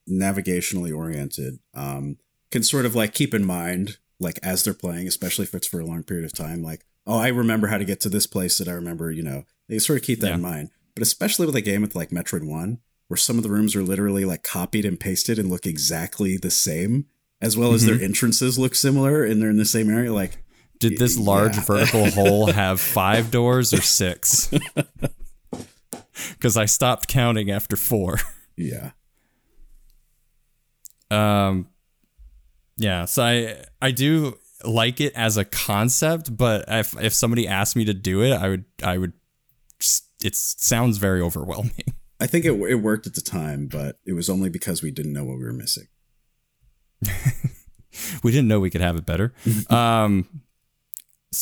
[0.06, 2.18] navigationally oriented, um,
[2.50, 5.80] can sort of like keep in mind, like as they're playing, especially if it's for
[5.80, 8.58] a long period of time, like, oh, I remember how to get to this place
[8.58, 9.10] that I remember.
[9.10, 10.68] You know, they sort of keep that in mind.
[10.94, 13.82] But especially with a game with like Metroid One, where some of the rooms are
[13.82, 17.06] literally like copied and pasted and look exactly the same,
[17.46, 20.42] as well as their entrances look similar and they're in the same area, like.
[20.78, 21.62] Did this large Yeah.
[21.64, 24.50] vertical hole have five doors or six?
[26.32, 28.18] Because I stopped counting after four.
[28.56, 28.92] Yeah.
[31.10, 31.68] Um,
[32.78, 37.76] yeah, so I I do like it as a concept, but if if somebody asked
[37.76, 39.12] me to do it, I would I would.
[39.78, 41.84] Just, it sounds very overwhelming.
[42.18, 45.12] I think it, it worked at the time, but it was only because we didn't
[45.12, 45.86] know what we were missing.
[48.22, 49.32] we didn't know we could have it better.
[49.70, 50.28] um,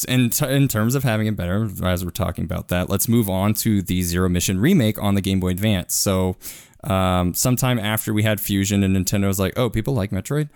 [0.08, 3.28] in t- in terms of having it better, as we're talking about that, let's move
[3.28, 5.94] on to the Zero Mission remake on the Game Boy Advance.
[5.94, 6.36] So,
[6.82, 10.48] um, sometime after we had Fusion and Nintendo was like, "Oh, people like Metroid,"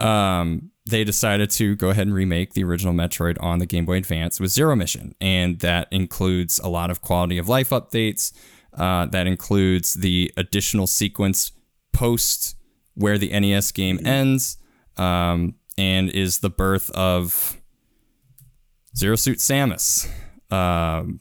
[0.00, 3.96] um, they decided to go ahead and remake the original Metroid on the Game Boy
[3.96, 8.32] Advance with Zero Mission, and that includes a lot of quality of life updates.
[8.72, 11.52] Uh, that includes the additional sequence
[11.92, 12.55] post
[12.96, 14.56] where the NES game ends,
[14.96, 17.56] um, and is the birth of
[18.96, 20.08] Zero Suit Samus.
[20.50, 21.20] Um,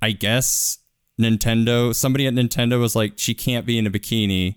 [0.00, 0.78] I guess
[1.20, 4.56] Nintendo, somebody at Nintendo was like, she can't be in a bikini.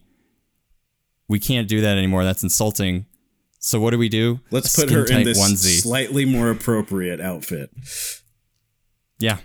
[1.28, 2.24] We can't do that anymore.
[2.24, 3.06] That's insulting.
[3.60, 4.40] So what do we do?
[4.52, 7.70] Let's A put her in this slightly more appropriate outfit.
[9.20, 9.38] Yeah,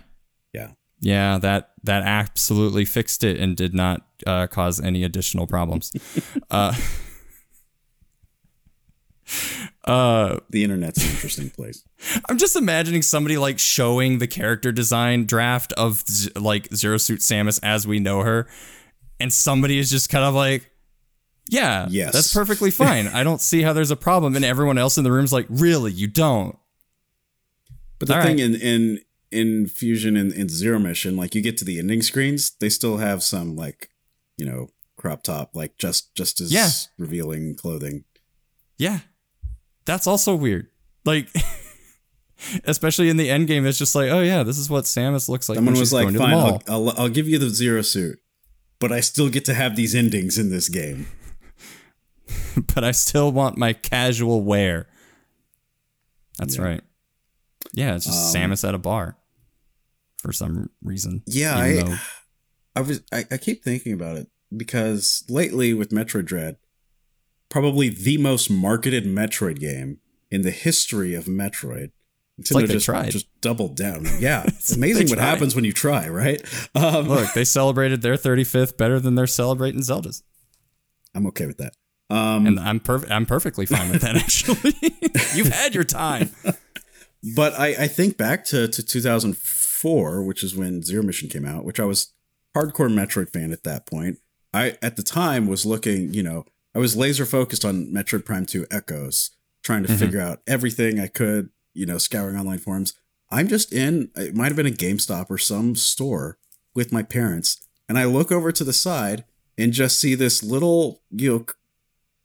[0.53, 0.71] Yeah.
[0.99, 1.37] yeah.
[1.37, 5.91] That that absolutely fixed it and did not uh, cause any additional problems.
[6.51, 6.73] uh,
[9.85, 11.83] uh, The internet's an interesting place.
[12.29, 17.19] I'm just imagining somebody like showing the character design draft of Z- like Zero Suit
[17.19, 18.47] Samus as we know her,
[19.19, 20.69] and somebody is just kind of like,
[21.49, 22.13] "Yeah, Yes.
[22.13, 23.07] that's perfectly fine.
[23.07, 25.91] I don't see how there's a problem." And everyone else in the room's like, "Really,
[25.91, 26.57] you don't?"
[27.99, 28.45] But the All thing right.
[28.45, 28.99] in in
[29.31, 32.97] in Fusion and in Zero Mission, like you get to the ending screens, they still
[32.97, 33.89] have some like,
[34.37, 36.69] you know, crop top, like just just as Yeah.
[36.97, 38.03] revealing clothing.
[38.77, 38.99] Yeah,
[39.85, 40.67] that's also weird.
[41.05, 41.29] Like,
[42.65, 45.49] especially in the end game, it's just like, "Oh yeah, this is what Samus looks
[45.49, 46.33] like." Someone was like, going to the "Fine.
[46.35, 48.19] I'll, I'll I'll give you the Zero suit,
[48.79, 51.07] but I still get to have these endings in this game."
[52.75, 54.87] but I still want my casual wear.
[56.37, 56.63] That's Yeah.
[56.63, 56.81] right.
[57.73, 59.17] Yeah, it's just Um, Samus at a bar
[60.21, 61.23] for some reason.
[61.25, 61.99] Yeah, I
[62.77, 66.57] I was I, I keep thinking about it because lately with Metroid Dread,
[67.49, 69.97] probably the most marketed Metroid game
[70.29, 71.91] in the history of Metroid.
[72.39, 73.09] Nintendo like they just, tried.
[73.09, 74.05] just doubled down.
[74.19, 76.39] Yeah, it's amazing what happens when you try, right?
[76.75, 80.21] Um, look, they celebrated their 35th better than they're celebrating Zelda's,
[81.15, 81.73] I'm okay with that.
[82.11, 83.11] Um, and I'm perfect.
[83.11, 84.15] I'm perfectly fine with that.
[84.17, 84.75] Actually,
[85.35, 86.29] you've had your time.
[87.35, 91.65] but I, I think back to, to 2004, which is when Zero Mission came out,
[91.65, 92.13] which I was
[92.57, 94.17] hardcore Metroid fan at that point.
[94.53, 96.45] I at the time was looking, you know,
[96.75, 99.31] I was laser focused on Metroid Prime 2 Echoes,
[99.63, 99.99] trying to Mhm.
[99.99, 102.93] figure out everything I could, you know, scouring online forums.
[103.29, 106.37] I'm just in, it might have been a GameStop or some store
[106.73, 107.57] with my parents,
[107.89, 109.25] and I look over to the side
[109.57, 111.45] and just see this little, you know,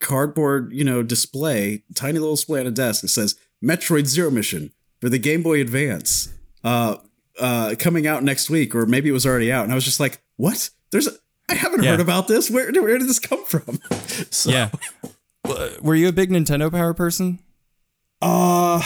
[0.01, 4.73] cardboard, you know, display, tiny little display on a desk that says Metroid Zero Mission
[5.01, 6.29] for the Game Boy Advance,
[6.65, 6.97] uh,
[7.41, 9.65] uh, coming out next week, or maybe it was already out.
[9.65, 10.71] And I was just like, what?
[10.91, 11.13] There's, a,
[11.49, 11.93] I haven't Yeah.
[11.93, 12.51] heard about this.
[12.51, 13.81] Where, where did this come from?
[14.31, 14.71] so, Yeah.
[15.83, 17.41] Were you a big Nintendo Power person?
[18.21, 18.83] Uh,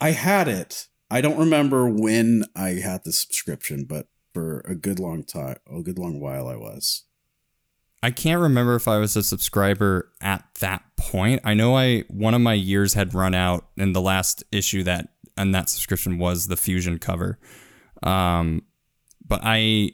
[0.00, 0.88] I had it.
[1.10, 5.82] I don't remember when I had the subscription, but for a good long time, a
[5.82, 7.04] good long while, I was.
[8.02, 11.40] I can't remember if I was a subscriber at that point.
[11.44, 15.08] I know I one of my years had run out, and the last issue that
[15.36, 17.38] and that subscription was the Fusion cover.
[18.02, 18.62] Um,
[19.26, 19.92] but I,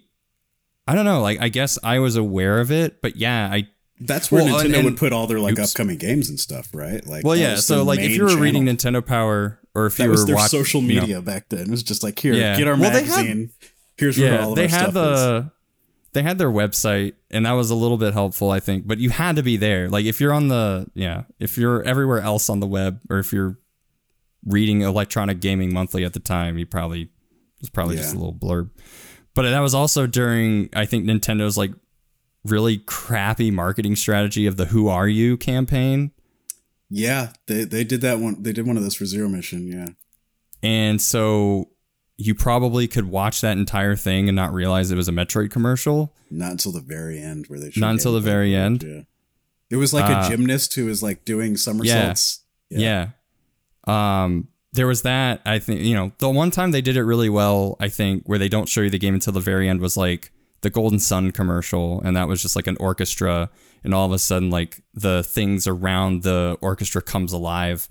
[0.86, 1.20] I don't know.
[1.22, 3.68] Like I guess I was aware of it, but yeah, I
[4.00, 5.72] That's where Well, Nintendo and- would put all their like Oops.
[5.72, 7.04] upcoming games and stuff, right?
[7.06, 7.56] Like, well yeah.
[7.56, 8.64] So like if you were reading.
[8.66, 11.48] Nintendo Power, or if that you was were their watching social you know, media back
[11.48, 11.60] then.
[11.62, 12.56] It was just like, here, Yeah.
[12.56, 13.50] get our Well, they had- magazine.
[13.96, 15.50] Here's where yeah, all of they our had stuff is.
[16.14, 18.86] they had their website, and that was a little bit helpful, I think.
[18.88, 19.88] But you had to be there.
[19.88, 23.32] Like if you're on the yeah, if you're everywhere else on the web, or if
[23.32, 23.56] you're
[24.44, 27.10] reading Electronic Gaming Monthly at the time, you probably
[27.64, 28.70] was probably just a little blurb.
[29.34, 31.72] But that was also during I think Nintendo's like
[32.44, 36.12] really crappy marketing strategy of the "Who Are You" campaign.
[36.90, 38.42] Yeah, they they did that one.
[38.42, 39.66] They did one of those for Zero Mission.
[39.66, 39.88] Yeah,
[40.62, 41.70] And so
[42.16, 46.14] you probably could watch that entire thing and not realize it was a Metroid commercial.
[46.30, 48.84] not until the very end where they showed Not until the very end?
[48.84, 49.00] Yeah,
[49.70, 52.40] it was like Uh, a gymnast who was like doing somersaults.
[52.70, 53.08] Yeah.
[53.86, 57.30] Um there was that I think you know the one time they did it really
[57.30, 59.96] well I think where they don't show you the game until the very end was
[59.96, 63.50] like the Golden Sun commercial and that was just like an orchestra
[63.82, 67.88] and all of a sudden like the things around the orchestra comes alive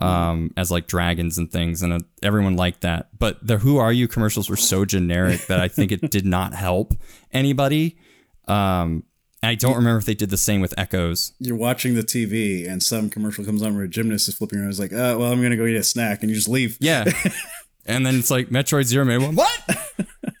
[0.00, 3.08] um as like dragons and things and uh, everyone liked that.
[3.18, 6.54] But the who are you commercials were so generic that I think it did not
[6.54, 6.94] help
[7.32, 7.98] anybody
[8.46, 9.02] um
[9.42, 12.82] I don't remember if they did the same with Echoes You're watching the TV and
[12.82, 14.70] some commercial comes on where a gymnast is flipping around.
[14.70, 16.76] It's like, oh, well, I'm gonna go eat a snack, and you just leave.
[16.80, 17.04] Yeah.
[17.86, 19.22] and then it's like Metroid Zero Man.
[19.22, 19.36] One.
[19.36, 19.78] What?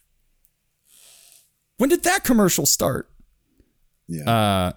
[1.78, 3.08] when did that commercial start?
[4.08, 4.72] Yeah, Uh,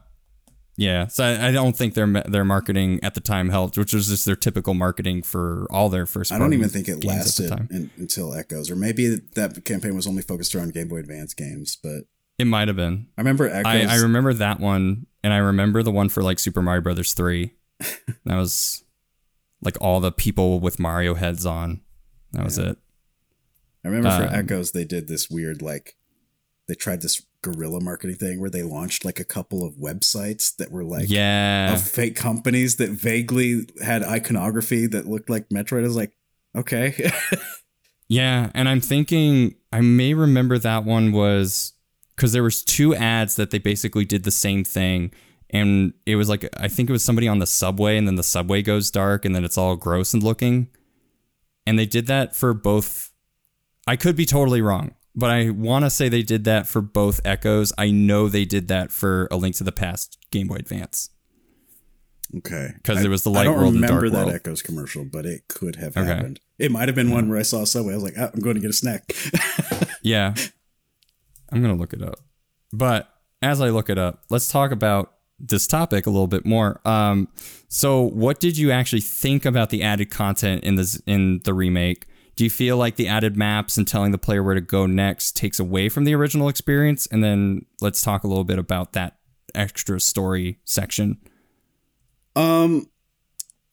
[0.77, 4.07] Yeah, so I, I don't think their their marketing at the time helped, which was
[4.07, 6.31] just their typical marketing for all their first.
[6.31, 10.21] I don't even think it lasted in, until Echoes, or maybe that campaign was only
[10.21, 11.77] focused around Game Boy Advance games.
[11.81, 12.03] But
[12.41, 13.07] it might have been.
[13.17, 13.65] I remember Echoes.
[13.65, 17.13] I, I remember that one, and I remember the one for like Super Mario Brothers
[17.13, 17.53] three.
[17.79, 18.83] that was
[19.61, 21.81] like all the people with Mario heads on.
[22.33, 22.77] That was it.
[23.83, 25.95] I remember um, for Echoes they did this weird like
[26.67, 30.71] they tried this guerrilla marketing thing where they launched like a couple of websites that
[30.71, 35.79] were like yeah of fake companies that vaguely had iconography that looked like Metroid.
[35.79, 36.13] I was like,
[36.55, 37.11] okay.
[38.07, 41.73] yeah, and I'm thinking I may remember that one was
[42.21, 45.11] because there was two ads that they basically did the same thing
[45.51, 48.23] and it was like I think it was somebody on the subway, and then the
[48.23, 50.69] subway goes dark, and then it's all gross and looking.
[51.67, 53.11] And they did that for both.
[53.85, 57.19] I could be totally wrong, but I want to say they did that for both
[57.25, 57.73] Echoes.
[57.77, 61.09] I know they did that for A Link to the Past Game Boy Advance.
[62.37, 64.33] Okay, because it was the light I don't world remember that world.
[64.33, 66.07] Echoes commercial, but it could have okay.
[66.07, 66.39] happened.
[66.57, 67.29] It might have been one mm.
[67.29, 67.91] where I saw a Subway.
[67.91, 69.13] I was like, oh, I'm going to get a snack.
[70.01, 70.33] yeah,
[71.51, 72.19] I'm gonna look it up.
[72.71, 73.09] But
[73.41, 76.79] as I look it up, let's talk about this topic a little bit more.
[76.85, 77.27] Um,
[77.67, 82.07] so, what did you actually think about the added content in the in the remake?
[82.35, 85.35] Do you feel like the added maps and telling the player where to go next
[85.35, 87.05] takes away from the original experience?
[87.07, 89.17] And then let's talk a little bit about that
[89.53, 91.17] extra story section.
[92.35, 92.89] Um,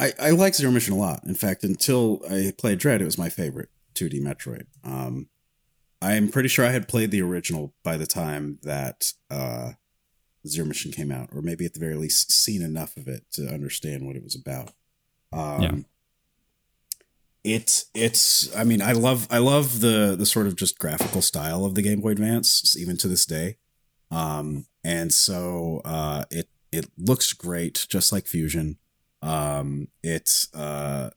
[0.01, 1.25] I I like Zero Mission a lot.
[1.25, 4.65] In fact, until I played Dread, it was my favorite 2D Metroid.
[4.83, 5.29] Um,
[6.01, 9.73] I'm pretty sure I had played the original by the time that uh
[10.47, 13.49] Zero Mission came out, or maybe at the very least seen enough of it to
[13.49, 14.73] understand what it was about.
[15.33, 15.75] Um, yeah.
[17.45, 21.65] It it's I mean I love I love the the sort of just graphical style
[21.65, 23.57] of the Game Boy Advance even to this day,
[24.11, 28.79] um, and so uh, it it looks great just like Fusion.
[29.23, 31.11] Um, it uh,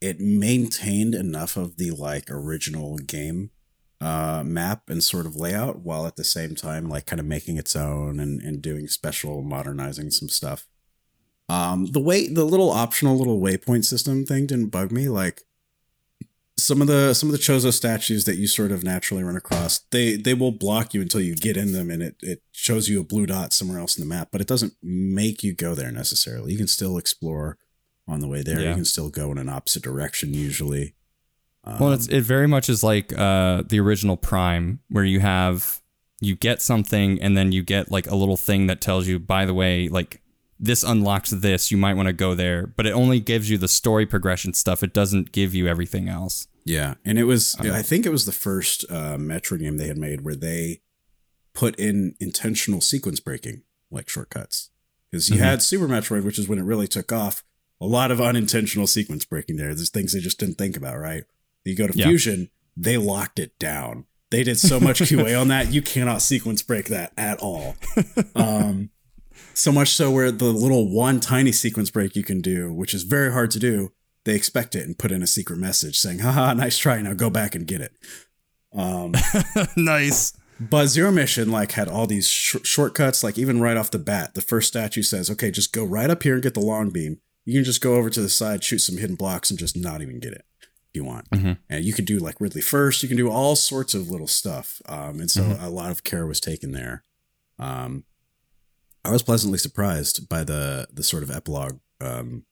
[0.00, 3.50] it maintained enough of the like original game
[4.00, 7.56] uh, map and sort of layout while at the same time like kind of making
[7.56, 10.66] its own and, and doing special modernizing some stuff.
[11.48, 15.42] Um the way the little optional little waypoint system thing didn't bug me like
[16.58, 19.78] some of the some of the chozo statues that you sort of naturally run across
[19.92, 23.00] they they will block you until you get in them and it it shows you
[23.00, 25.92] a blue dot somewhere else in the map but it doesn't make you go there
[25.92, 26.50] necessarily.
[26.50, 27.58] You can still explore
[28.08, 28.60] on the way there.
[28.60, 28.70] Yeah.
[28.70, 30.95] you can still go in an opposite direction usually
[31.66, 35.80] um, well, it's, it very much is like uh, the original Prime, where you have
[36.20, 39.44] you get something and then you get like a little thing that tells you, by
[39.44, 40.22] the way, like
[40.58, 41.70] this unlocks this.
[41.70, 44.82] You might want to go there, but it only gives you the story progression stuff.
[44.82, 46.46] It doesn't give you everything else.
[46.64, 49.88] Yeah, and it was um, I think it was the first uh, Metroid game they
[49.88, 50.80] had made where they
[51.52, 54.70] put in intentional sequence breaking like shortcuts
[55.10, 55.44] because you mm-hmm.
[55.44, 57.42] had Super Metroid, which is when it really took off.
[57.78, 59.74] A lot of unintentional sequence breaking there.
[59.74, 61.24] There's things they just didn't think about, right?
[61.66, 62.06] You go to yeah.
[62.06, 64.06] Fusion, they locked it down.
[64.30, 67.76] They did so much QA on that, you cannot sequence break that at all.
[68.34, 68.90] Um,
[69.54, 73.04] so much so where the little one tiny sequence break you can do, which is
[73.04, 73.92] very hard to do,
[74.24, 77.00] they expect it and put in a secret message saying, haha, nice try.
[77.00, 77.92] Now go back and get it.
[78.74, 79.14] Um,
[79.76, 80.36] nice.
[80.58, 83.22] But Zero Mission like had all these sh- shortcuts.
[83.22, 86.22] Like even right off the bat, the first statue says, "Okay, just go right up
[86.22, 87.20] here and get the long beam.
[87.44, 90.00] You can just go over to the side, shoot some hidden blocks, and just not
[90.00, 90.44] even get it."
[90.96, 91.30] You want.
[91.30, 91.52] Mm-hmm.
[91.70, 94.82] And you can do like Ridley first, you can do all sorts of little stuff.
[94.86, 95.64] Um, and so mm-hmm.
[95.64, 97.04] a lot of care was taken there.
[97.58, 98.04] Um,
[99.04, 102.44] I was pleasantly surprised by the the sort of epilogue um,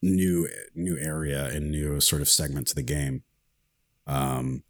[0.00, 3.24] new new area and new sort of segment to the game.
[4.06, 4.62] Um,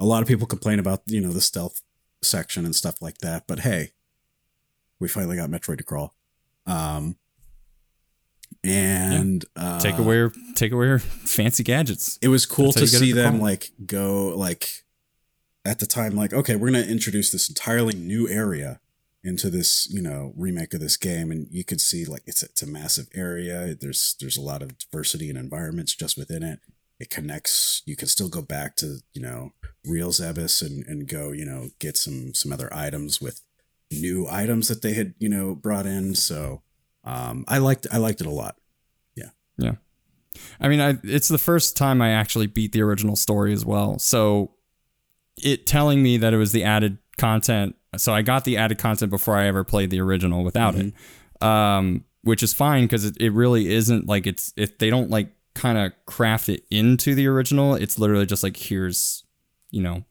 [0.00, 1.82] a lot of people complain about you know the stealth
[2.22, 3.90] section and stuff like that, but hey,
[4.98, 6.14] we finally got Metroid to crawl.
[6.66, 7.16] Um,
[8.64, 9.74] and yeah.
[9.74, 12.18] uh, take away your, take away your fancy gadgets.
[12.22, 14.84] It was cool to see them like go like
[15.64, 18.80] at the time like okay we're going to introduce this entirely new area
[19.24, 21.30] into this you know remake of this game.
[21.30, 23.74] And you could see like it's it's a massive area.
[23.74, 26.60] There's there's a lot of diversity and environments just within it.
[26.98, 27.82] It connects.
[27.86, 29.52] You can still go back to you know
[29.84, 33.40] real Zebes and and go you know get some some other items with
[33.90, 36.14] new items that they had you know brought in.
[36.14, 36.62] So
[37.04, 38.56] um, I liked I liked it a lot.
[39.14, 39.30] Yeah.
[39.58, 39.74] Yeah.
[40.60, 43.98] I mean, I it's the first time I actually beat the original story as well.
[43.98, 44.52] So
[45.42, 47.76] it telling me that it was the added content.
[47.96, 50.88] So I got the added content before I ever played the original without mm-hmm.
[50.88, 51.46] it.
[51.46, 55.32] Um, which is fine because it, it really isn't like it's if they don't like
[55.54, 59.24] kind of craft it into the original, it's literally just like here's,
[59.70, 60.04] you know,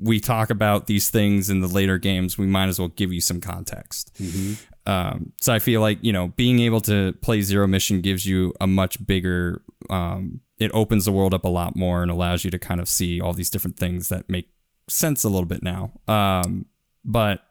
[0.00, 2.38] we talk about these things in the later games.
[2.38, 4.14] We might as well give you some context.
[4.20, 4.54] Mm-hmm.
[4.88, 8.54] Um, so I feel like you know being able to play Zero Mission gives you
[8.60, 9.62] a much bigger.
[9.90, 12.88] Um, it opens the world up a lot more and allows you to kind of
[12.88, 14.48] see all these different things that make
[14.88, 15.92] sense a little bit now.
[16.08, 16.66] Um,
[17.04, 17.42] but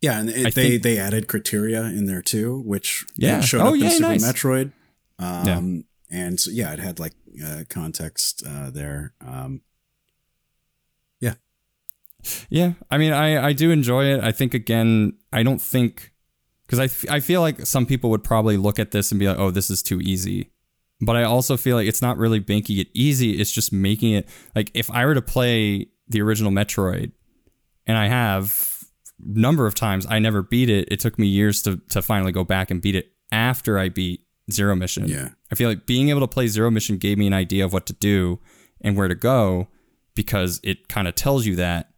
[0.00, 3.40] yeah, and it, they think- they added Crateria in there too, which Yeah.
[3.40, 4.24] showed Oh, up in Super nice.
[4.24, 4.72] Metroid.
[5.18, 7.12] Um, and so, yeah, it had like
[7.44, 9.14] uh, context uh, there.
[9.24, 9.60] Um,
[11.20, 11.34] yeah,
[12.50, 14.20] Yeah, I mean, I I do enjoy it.
[14.24, 16.12] I think again, I don't think
[16.66, 19.28] because I, f- I feel like some people would probably look at this and be
[19.28, 20.50] like, oh, this is too easy.
[21.00, 23.38] But I also feel like it's not really making it easy.
[23.38, 27.12] It's just making it like if I were to play the original Metroid,
[27.86, 28.84] and I have
[29.18, 30.88] number of times I never beat it.
[30.90, 34.22] It took me years to to finally go back and beat it after I beat
[34.50, 35.06] Zero Mission.
[35.06, 35.30] Yeah.
[35.52, 37.86] I feel like being able to play Zero Mission gave me an idea of what
[37.86, 38.40] to do
[38.80, 39.68] and where to go
[40.14, 41.90] because it kind of tells you that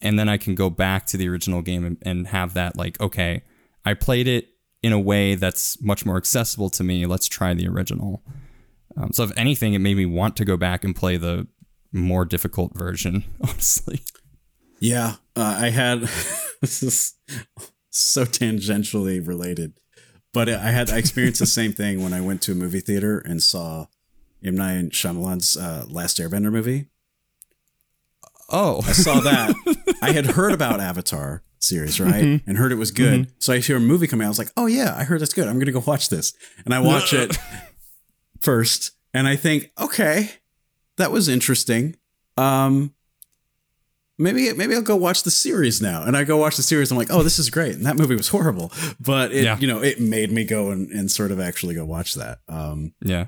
[0.00, 3.00] and then I can go back to the original game and, and have that like,
[3.00, 3.42] okay,
[3.88, 4.50] I played it
[4.82, 7.06] in a way that's much more accessible to me.
[7.06, 8.22] Let's try the original.
[8.98, 11.46] Um, so if anything, it made me want to go back and play the
[11.90, 13.24] more difficult version.
[13.40, 14.02] Honestly,
[14.78, 16.00] yeah, uh, I had
[16.60, 17.14] this is
[17.88, 19.80] so tangentially related,
[20.34, 23.20] but I had I experienced the same thing when I went to a movie theater
[23.20, 23.86] and saw
[24.44, 26.88] M Night Shyamalan's uh, Last Airbender movie.
[28.50, 29.54] oh, I saw that.
[30.02, 32.40] I had heard about Avatar series, right?
[32.46, 33.32] And heard it was good.
[33.38, 34.28] So I hear a movie coming out.
[34.28, 35.46] I was like, oh, yeah, I heard that's good.
[35.48, 36.32] I'm going to go watch this.
[36.64, 37.36] And I watch it
[38.40, 38.92] first.
[39.14, 40.30] And I think, okay,
[40.96, 41.96] that was interesting.
[42.36, 42.94] Um,
[44.18, 46.02] maybe maybe I'll go watch the series now.
[46.02, 46.90] And I go watch the series.
[46.90, 47.74] I'm like, oh, this is great.
[47.74, 48.72] And that movie was horrible.
[49.00, 49.58] But it, Yeah.
[49.58, 52.38] you know, it made me go and, and sort of actually go watch that.
[52.48, 53.26] Um, yeah,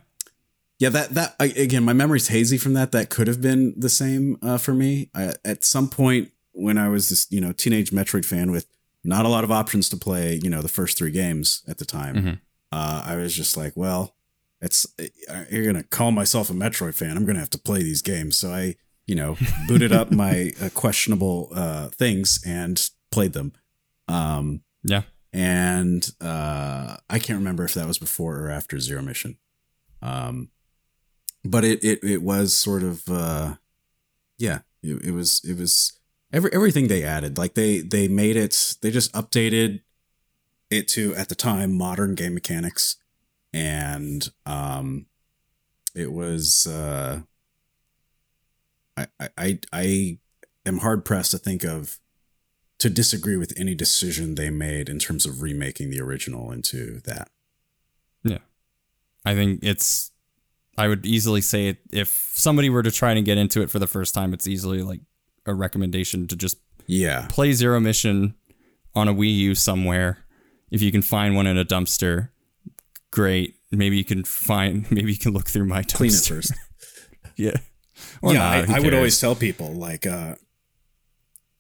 [0.79, 2.93] yeah, that that again, my memory's hazy from that.
[2.93, 5.11] That could have been the same uh, for me.
[5.15, 6.31] I, at some point
[6.61, 8.67] when I was this, you know, teenage Metroid fan with
[9.03, 11.85] not a lot of options to play, you know, the first three games at the
[11.85, 12.41] time, Mhm.
[12.73, 14.15] uh, I was just like, well,
[14.61, 14.87] it's
[15.29, 17.17] uh, you're gonna call myself a Metroid fan.
[17.17, 18.37] I'm gonna have to play these games.
[18.37, 19.37] So I, you know,
[19.69, 23.53] booted up my uh, questionable uh, things and played them.
[24.07, 25.03] Um, yeah.
[25.33, 29.39] and uh, I can't remember if that was before or after Zero Mission.
[30.03, 30.51] Um,
[31.45, 33.55] but it it it was sort of uh,
[34.39, 35.93] yeah, it, it was it was
[36.33, 39.81] every everything they added like they they made it they just updated
[40.71, 42.97] it to at the time modern game mechanics
[43.53, 45.07] and um
[45.95, 47.21] it was uh
[48.97, 49.07] I
[49.37, 50.19] I I,
[50.67, 51.99] am hard pressed to think of
[52.79, 57.29] to disagree with any decision they made in terms of remaking the original into that.
[58.25, 58.39] Yeah.
[59.25, 60.11] I think it's.
[60.79, 63.79] I would easily say it if somebody were to try and get into it for
[63.79, 65.01] the first time, it's easily like
[65.47, 67.27] a recommendation to just Yeah.
[67.29, 68.35] play Zero Mission
[68.95, 70.19] on a Wii U somewhere.
[70.71, 72.31] If you can find one in a dumpster,
[73.11, 73.57] great.
[73.73, 74.91] Maybe you can find.
[74.91, 75.95] Maybe you can look through my dumpster.
[75.97, 76.53] Clean it first.
[77.37, 77.57] Yeah.
[78.21, 80.35] Or yeah, not, I, I would always tell people like uh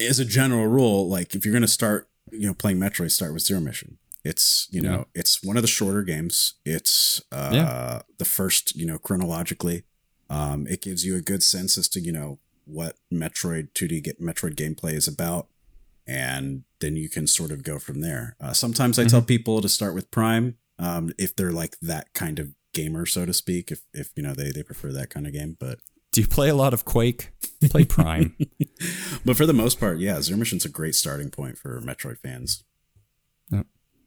[0.00, 3.42] as a general rule, like if you're gonna start, you know, playing Metroid, start with
[3.42, 3.96] Zero Mission.
[4.24, 6.54] It's you know, it's one of the shorter games.
[6.66, 8.02] It's uh Yeah.
[8.18, 9.84] the first, you know, chronologically.
[10.28, 12.38] Um, it gives you a good sense as to, you know,
[12.70, 15.48] what Metroid 2D get Metroid gameplay is about.
[16.06, 18.36] And then you can sort of go from there.
[18.40, 19.10] Uh, sometimes I Mm-hmm.
[19.10, 23.26] tell people to start with Prime, um, if they're like that kind of gamer, so
[23.26, 25.56] to speak, if if you know they they prefer that kind of game.
[25.58, 25.78] But
[26.12, 27.30] Do you play a lot of Quake?
[27.70, 28.36] Play Prime.
[29.24, 32.64] But for the most part, yeah, Zero Mission's a great starting point for Metroid fans.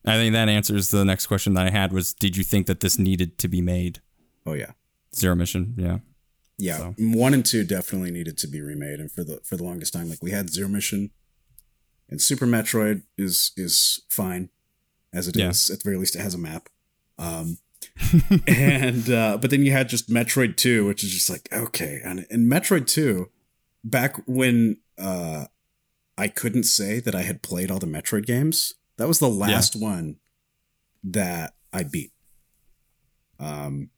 [0.05, 2.81] I think that answers the next question that I had was did you think that
[2.81, 4.01] this needed to be made?
[4.45, 4.71] Oh yeah,
[5.15, 5.99] Zero Mission, yeah.
[6.57, 6.77] Yeah.
[6.77, 6.95] So.
[6.97, 10.09] One and two definitely needed to be remade, and for the for the longest time,
[10.09, 11.11] like we had Zero Mission,
[12.09, 14.49] and Super Metroid is is fine
[15.13, 15.69] as it is.
[15.69, 15.73] Yeah.
[15.73, 16.69] At the very least, it has a map.
[17.17, 17.57] Um,
[18.47, 22.25] and uh, but then you had just Metroid Two, which is just like okay, and
[22.29, 23.29] and Metroid Two,
[23.83, 25.45] back when uh,
[26.17, 28.75] I couldn't say that I had played all the Metroid games.
[28.97, 30.17] That was the last one
[31.03, 32.11] that I beat.
[33.39, 33.89] Um,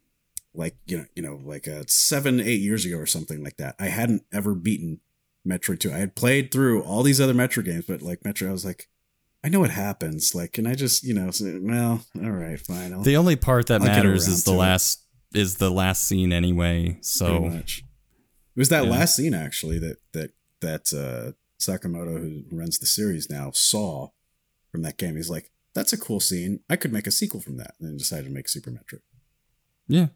[0.56, 3.76] like you know, you know, like uh, seven, eight years ago or something like that.
[3.80, 5.00] I hadn't ever beaten
[5.48, 5.92] Metroid Two.
[5.94, 8.88] I had played through all these other Metroid games, but like Metro, I was like,
[9.44, 10.34] I know what happens.
[10.34, 12.94] Like, can I just, you know, say, well, all right, fine.
[12.94, 15.04] I'll, The only part that I'll matters is the last
[15.34, 16.98] is the last scene anyway.
[17.02, 17.80] So much.
[18.56, 18.92] It was that Yeah.
[18.92, 20.32] last scene actually that that
[20.62, 24.10] that uh, Sakamoto, who runs the series now, saw
[24.72, 25.16] from that game.
[25.18, 26.62] He's like, "That's a cool scene.
[26.70, 29.02] I could make a sequel from that," and then decided to make Super Metroid.
[29.88, 30.08] yeah.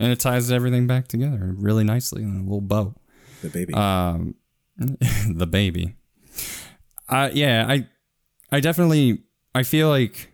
[0.00, 2.94] And it ties everything back together really nicely in a little bow.
[3.42, 3.74] The baby.
[3.74, 4.34] Um,
[4.78, 5.94] the baby.
[7.08, 7.86] Uh, yeah, I,
[8.50, 9.22] I definitely,
[9.54, 10.30] I feel like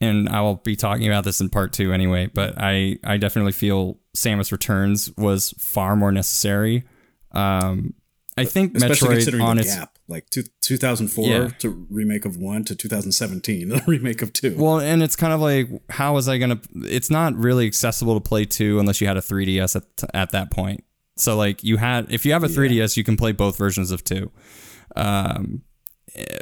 [0.00, 2.30] and I will be talking about this in part two anyway.
[2.32, 6.84] But I I definitely feel Samus Returns was far more necessary.
[7.32, 7.94] Um,
[8.36, 11.48] I think Especially Metroid considering on its gap, like two, 2004 Yeah.
[11.60, 14.54] to remake of one to 2017, the remake of two.
[14.58, 16.60] Well, and it's kind of like, how was I gonna?
[16.74, 20.50] It's not really accessible to play two unless you had a 3ds at at that
[20.50, 20.84] point.
[21.16, 24.04] So like, you had if you have a 3ds, you can play both versions of
[24.04, 24.30] two.
[24.96, 25.62] Um,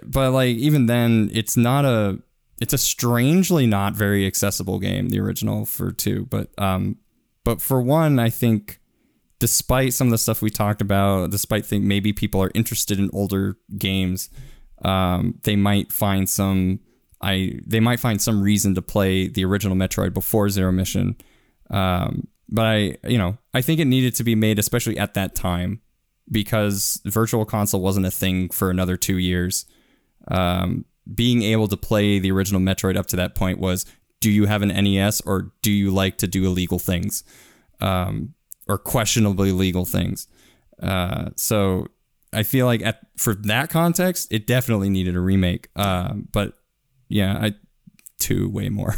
[0.04, 2.18] but like even then, it's not a.
[2.60, 6.26] It's a strangely not very accessible game, the original for two.
[6.28, 6.96] But um,
[7.44, 8.77] but for one, I think
[9.38, 13.10] despite some of the stuff we talked about, despite think maybe people are interested in
[13.12, 14.30] older games,
[14.84, 16.80] um, they might find some
[17.20, 21.16] I they might find some reason to play the original Metroid before Zero Mission.
[21.70, 25.34] Um, but I you know I think it needed to be made, especially at that
[25.34, 25.80] time,
[26.30, 29.66] because Virtual Console wasn't a thing for another two years.
[30.28, 33.86] Um, being able to play the original Metroid up to that point was
[34.20, 37.24] do you have an NES or do you like to do illegal things?
[37.80, 38.34] Um,
[38.68, 40.28] or questionably legal things.
[40.82, 41.86] Uh, so
[42.32, 45.68] I feel like at for that context, it definitely needed a remake.
[45.76, 46.54] Um, but
[47.08, 47.54] yeah, I
[48.18, 48.94] two way more.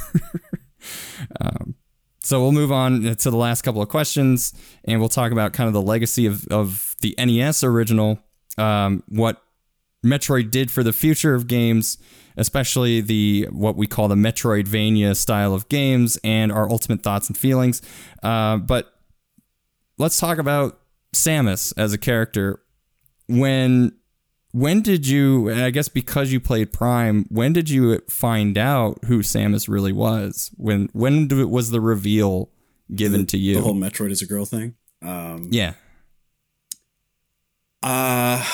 [1.40, 1.74] um,
[2.22, 4.52] so we'll move on to the last couple of questions,
[4.84, 8.18] and we'll talk about kind of the legacy of of the NES original,
[8.58, 9.42] um, what
[10.04, 11.98] Metroid did for the future of games,
[12.36, 17.38] especially the what we call the Metroidvania style of games, and our ultimate thoughts and
[17.38, 17.80] feelings.
[18.22, 18.92] Uh, but
[20.00, 20.80] let's talk about
[21.14, 22.60] Samus as a character.
[23.28, 23.92] When
[24.52, 28.98] when did you and I guess because you played Prime, when did you find out
[29.04, 30.50] who Samus really was?
[30.56, 32.50] When when was the reveal
[32.92, 33.56] given to you?
[33.56, 34.74] the whole Metroid is a girl thing.
[35.02, 35.74] Um, yeah.
[37.82, 38.44] Uh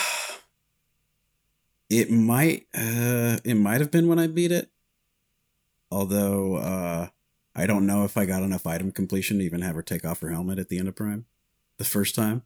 [1.88, 4.70] it might uh it might have been when I beat it.
[5.90, 7.09] Although uh
[7.55, 10.20] I don't know if I got enough item completion to even have her take off
[10.20, 11.24] her helmet at the end of Prime
[11.79, 12.43] the first time.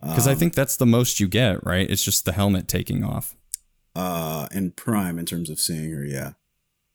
[0.00, 1.88] Because I Um, think that's the most you get, right?
[1.90, 3.34] It's just the helmet taking off.
[3.94, 6.32] uh in Prime in terms of seeing her, yeah.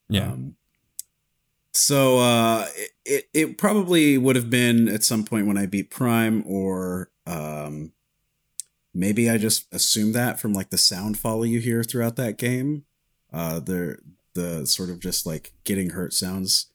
[0.10, 0.32] Yeah.
[0.32, 0.56] Um,
[1.74, 5.90] so uh, it, it it probably would have been at some point when I beat
[5.90, 7.94] Prime, or um,
[8.94, 12.86] maybe I just assumed that from like the sound follow you hear throughout that game.
[13.34, 13.98] Uh, the
[14.36, 16.68] the sort of just like getting hurt sounds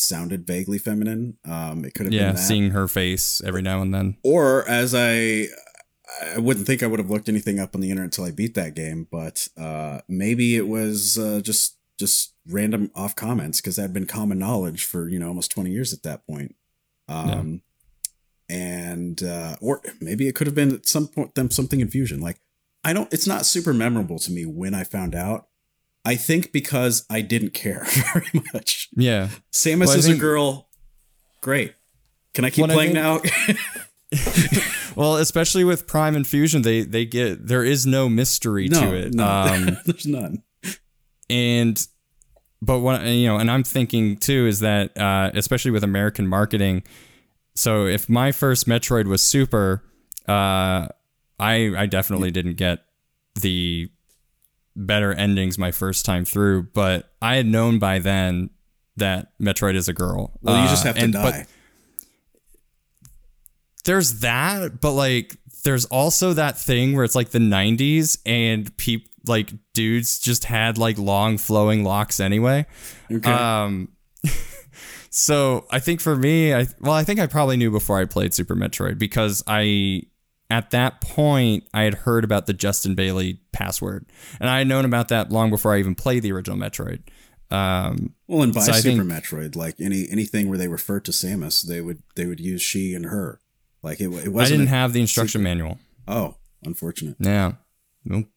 [0.00, 1.36] sounded vaguely feminine.
[1.44, 2.42] Um, it could have yeah, been that.
[2.42, 4.16] seeing her face every now and then.
[4.22, 5.46] or as I
[6.34, 8.54] I wouldn't think I would have looked anything up on the internet until I beat
[8.54, 13.82] that game, but uh, maybe it was uh, just just random off comments because that
[13.82, 16.56] had been common knowledge for you know almost twenty years at that point.
[17.08, 17.62] Um,
[18.48, 22.20] and uh, or maybe it could have been at some point them something in fusion.
[22.20, 22.40] Like
[22.82, 25.46] I don't, it's not super memorable to me when I found out.
[26.04, 27.84] I think because I didn't care
[28.14, 28.88] very much.
[28.96, 29.28] Yeah.
[29.52, 30.68] Samus Well, is think- a girl.
[31.40, 31.74] Great.
[32.34, 33.56] Can I keep What I playing think- now?
[34.96, 39.14] Well, especially with Prime and Fusion, they they get there is no mystery to it.
[39.14, 40.42] no, Um, there's none.
[41.30, 41.86] and
[42.60, 46.82] but what you know and i'm thinking too is that uh, especially with american marketing
[47.54, 49.82] so if my first metroid was super
[50.28, 50.86] uh,
[51.38, 52.80] i i definitely didn't get
[53.40, 53.88] the
[54.76, 58.48] better endings my first time through but i had known by then
[58.96, 61.46] that metroid is a girl Well, you just Uh, have to and- but die.
[63.84, 69.06] there's that, but like there's also that thing where it's like the 90s and peop
[69.26, 72.66] like dudes just had like long flowing locks anyway.
[73.10, 73.30] Okay.
[73.30, 73.88] Um
[75.10, 78.34] so I think for me, I well, I think I probably knew before I played
[78.34, 80.02] Super Metroid because I
[80.50, 84.06] at that point I had heard about the Justin Bailey password.
[84.40, 87.02] And I had known about that long before I even played the original Metroid.
[87.50, 91.10] Um well, and by so Super think- Metroid, like any anything where they refer to
[91.10, 93.40] Samus, they would they would use she and her.
[93.82, 94.34] Like it, it wasn't.
[94.34, 95.78] I didn't a- have the instruction manual.
[96.06, 97.16] Oh, unfortunate.
[97.18, 97.52] Yeah.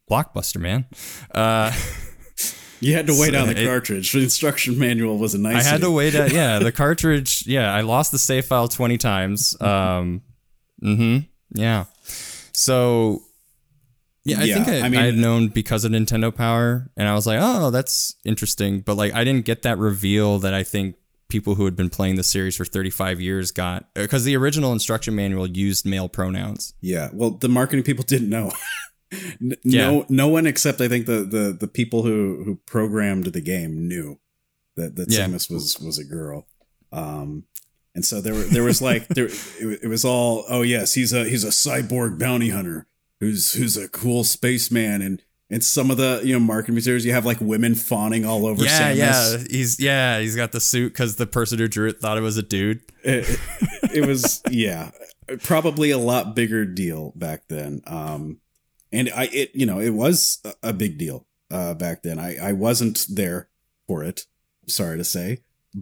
[0.09, 0.86] Blockbuster, man.
[1.34, 1.72] Uh
[2.80, 4.11] You had to wait So on the it- cartridge.
[4.11, 5.66] The instruction manual was a nice.
[5.66, 6.16] I had to wait.
[6.16, 7.43] At, yeah, the cartridge.
[7.45, 9.55] Yeah, I lost the save file twenty times.
[9.61, 10.22] Um,
[10.82, 11.20] hmm
[11.51, 11.86] Yeah.
[12.53, 13.23] So.
[14.25, 17.13] Yeah, I Yeah, think I, I I, had known because of Nintendo Power, and I
[17.13, 20.95] was like, "Oh, that's interesting." But like, I didn't get that reveal that I think
[21.27, 25.13] people who had been playing the series for 35 years got, because the original instruction
[25.15, 26.73] manual used male pronouns.
[26.79, 27.09] Yeah.
[27.11, 28.53] Well, the marketing people didn't know.
[29.11, 29.87] N- Yeah.
[29.91, 33.89] No, no one except I think the the the people who who programmed the game
[33.89, 34.19] knew
[34.77, 35.25] that that Yeah.
[35.27, 36.47] Samus was was a girl.
[36.93, 37.43] Um,
[37.95, 41.13] and so there were there was like there it, it was all oh yes he's
[41.13, 42.87] a he's a cyborg bounty hunter
[43.19, 47.13] who's who's a cool spaceman and And some of the you know marketing materials, you
[47.13, 48.63] have like women fawning all over.
[48.63, 48.97] Yeah, Samus.
[48.97, 49.37] yeah.
[49.51, 52.37] He's yeah, he's got the suit because the person who drew it thought it was
[52.37, 52.81] a dude.
[53.03, 53.39] It,
[53.93, 54.89] it was yeah,
[55.43, 57.81] probably a lot bigger deal back then.
[57.85, 58.39] Um,
[58.91, 62.17] and I it you know it was a- a big deal uh back then.
[62.17, 63.49] I I wasn't there
[63.85, 64.25] for it.
[64.67, 65.41] Sorry to say,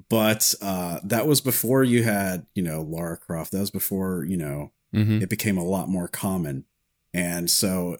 [0.09, 3.51] but uh that was before you had you know Lara Croft.
[3.51, 5.21] That was before you know Mm-hmm.
[5.21, 6.65] it became a lot more common.
[7.13, 7.95] And so,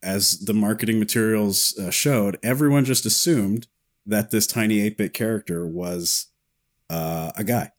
[0.00, 3.66] as the marketing materials uh, showed, everyone just assumed
[4.06, 6.26] that this tiny 8 bit character was
[6.88, 7.72] uh, a guy.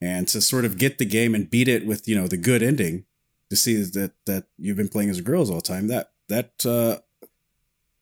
[0.00, 2.62] And to sort of get the game and beat it with, you know, the good
[2.62, 3.04] ending,
[3.50, 6.64] to see that that you've been playing as a girls all the time, that that
[6.64, 7.00] uh,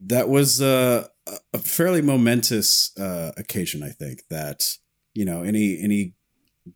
[0.00, 4.22] that was uh, a- a fairly momentous uh, occasion, I think.
[4.30, 4.76] That
[5.14, 6.14] you know any any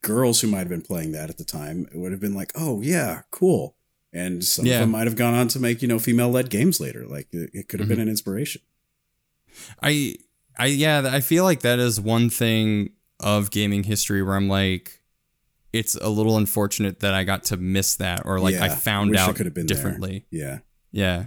[0.03, 2.81] girls who might have been playing that at the time would have been like, oh
[2.81, 3.75] yeah, cool.
[4.13, 4.75] And some Yeah.
[4.77, 7.07] of them might have gone on to make you know female led games later.
[7.07, 8.03] Like it, it could have been mm-hmm.
[8.03, 8.63] an inspiration.
[9.83, 10.17] I
[10.59, 15.03] I yeah, I feel like that is one thing of gaming history where I'm like
[15.73, 19.37] it's a little unfortunate that I got to miss that or like I found out
[19.37, 19.77] could have been there.
[19.77, 20.27] differently.
[20.31, 20.59] Yeah,
[20.93, 21.27] Yeah.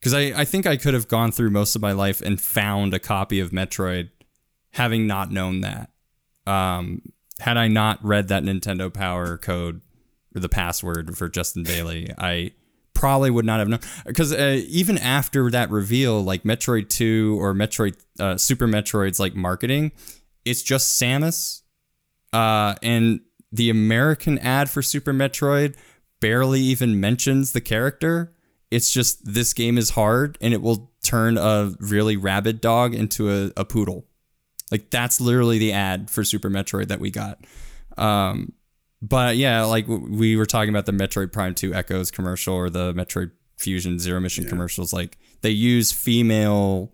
[0.00, 2.94] Cuz I I think I could have gone through most of my life and found
[2.94, 4.10] a copy of Metroid
[4.72, 5.90] having not known that.
[6.46, 7.02] Um
[7.40, 9.80] had I not read that Nintendo Power code
[10.34, 12.52] or the password for Justin Bailey, I
[12.94, 17.52] probably would not have known because uh, even after that reveal like Metroid 2 or
[17.52, 19.90] Metroid uh, Super Metroid's like marketing,
[20.44, 21.62] it's just Samus
[22.32, 23.20] uh, and
[23.50, 25.74] the American ad for Super Metroid
[26.20, 28.32] barely even mentions the character.
[28.70, 33.30] It's just this game is hard and it will turn a really rabid dog into
[33.30, 34.06] a, a poodle.
[34.72, 37.38] Like that's literally the ad for Super Metroid that we got.
[37.96, 38.54] Um,
[39.00, 42.92] but yeah, like we were talking about the Metroid Prime 2 Echoes commercial or the
[42.94, 44.92] Metroid Fusion Zero Mission commercials.
[44.92, 46.90] Like they use female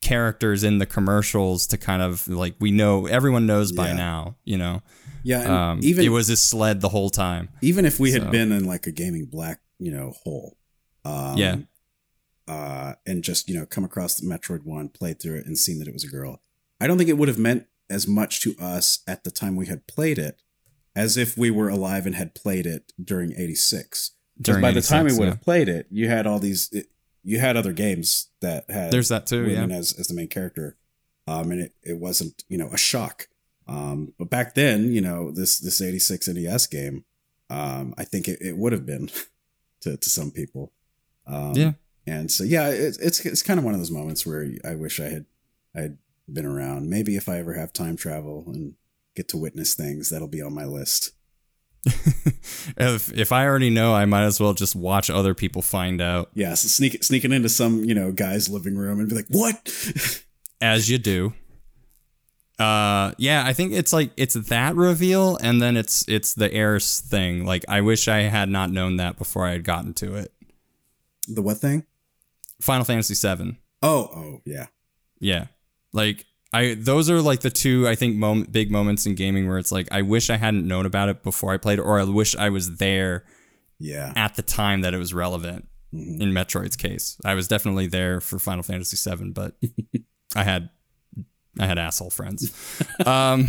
[0.00, 3.94] characters in the commercials to kind of like we know everyone knows by Yeah.
[3.96, 4.82] now, you know.
[5.24, 5.70] yeah.
[5.70, 7.48] Um, even it was his sled the whole time.
[7.62, 10.56] even if we had been in like a gaming black you know hole,
[11.04, 11.56] um, Yeah.
[12.46, 15.78] uh, and just you know come across the Metroid One, played through it, and seen
[15.80, 16.40] that it was a girl,
[16.80, 19.66] I don't think it would have meant as much to us at the time we
[19.66, 20.40] had played it
[20.94, 24.12] as if we were alive and had played it during '86.
[24.36, 25.30] Because by the time we 86, would yeah.
[25.30, 26.68] have played it, you had all these.
[26.72, 26.86] It,
[27.24, 29.64] you had other games that had There's that too, yeah.
[29.64, 30.76] as as the main character,
[31.26, 33.28] um, and it, it wasn't you know a shock.
[33.66, 37.04] Um, but back then, you know this this '86 NES game,
[37.50, 39.10] um, I think it, it would have been
[39.82, 40.72] to to some people.
[41.26, 41.72] Um, Yeah.
[42.06, 45.00] and so yeah, it's it's it's kind of one of those moments where I wish
[45.00, 45.26] I had
[45.74, 45.98] I had
[46.32, 46.88] been around.
[46.90, 48.74] Maybe if I ever have time travel and
[49.16, 51.12] get to witness things, that'll be on my list.
[52.76, 56.30] if if I already know, I might as well just watch other people find out
[56.34, 60.24] Yeah, so sneak sneaking into some you know guy's living room and be like, "What?"
[60.60, 61.32] as you do.
[62.58, 67.00] Uh yeah, I think it's like it's that reveal and then it's it's the Aeris
[67.00, 67.44] thing.
[67.46, 70.32] Like I wish I had not known that before I had gotten to it.
[71.28, 71.84] the what thing?
[72.60, 73.56] Final Fantasy 7.
[73.82, 74.66] Oh, oh yeah,
[75.20, 75.46] Yeah.
[75.92, 79.58] Like I those are like the two I think moment big moments in gaming where
[79.58, 82.34] it's like I wish I hadn't known about it before I played or I wish
[82.36, 83.24] I was there
[83.78, 84.12] yeah.
[84.16, 85.68] at the time that it was relevant.
[85.94, 86.20] Mhm.
[86.20, 89.54] In Metroid's case, I was definitely there for Final Fantasy 7, but
[90.36, 90.68] I had
[91.58, 92.52] I had asshole friends.
[93.06, 93.48] um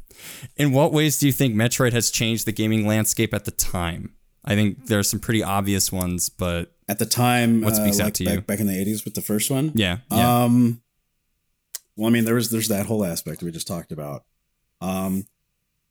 [0.56, 4.14] in what ways do you think Metroid has changed the gaming landscape at the time?
[4.44, 8.04] I think there are some pretty obvious ones, but At the time, What speaks uh,
[8.04, 8.40] out to back, you?
[8.42, 9.72] back in the '80s with the first one.
[9.74, 10.44] yeah, yeah.
[10.44, 10.82] Um,
[11.96, 14.24] well, I mean, there was there's that whole aspect we just talked about.
[14.80, 15.26] Um,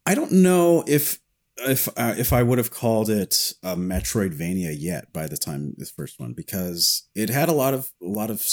[0.06, 1.20] I don't know if
[1.58, 5.92] if uh, if I would have called it a Metroidvania yet by the time this
[5.92, 8.46] first one because it had a lot of a lot of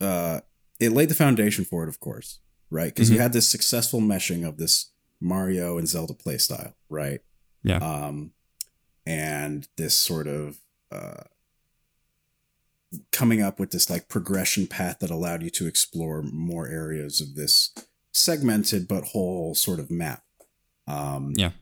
[0.00, 0.40] uh,
[0.78, 2.40] it laid the foundation for it, of course,
[2.70, 2.92] right?
[2.94, 3.22] Because you Mhm.
[3.22, 4.90] had this successful meshing of this
[5.20, 7.20] Mario and Zelda playstyle, right?
[7.62, 7.76] Yeah.
[7.78, 8.32] Um,
[9.06, 10.58] and this sort of
[10.90, 11.24] uh,
[13.12, 17.34] coming up with this like progression path that allowed you to explore more areas of
[17.34, 17.72] this
[18.12, 20.22] segmented but whole sort of map.
[20.86, 21.52] Um, Yeah.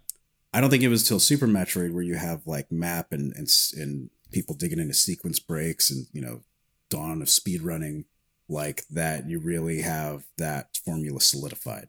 [0.53, 3.49] I don't think it was till Super Metroid where you have like map and and
[3.77, 6.41] and people digging into sequence breaks and you know
[6.89, 8.07] dawn of speed running
[8.49, 9.29] like that.
[9.29, 11.89] You really have that formula solidified.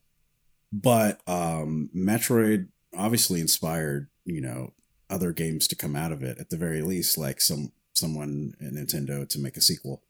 [0.73, 4.73] But um, Metroid obviously inspired you know
[5.09, 8.73] other games to come out of it at the very least, like some someone at
[8.73, 10.01] Nintendo to make a sequel,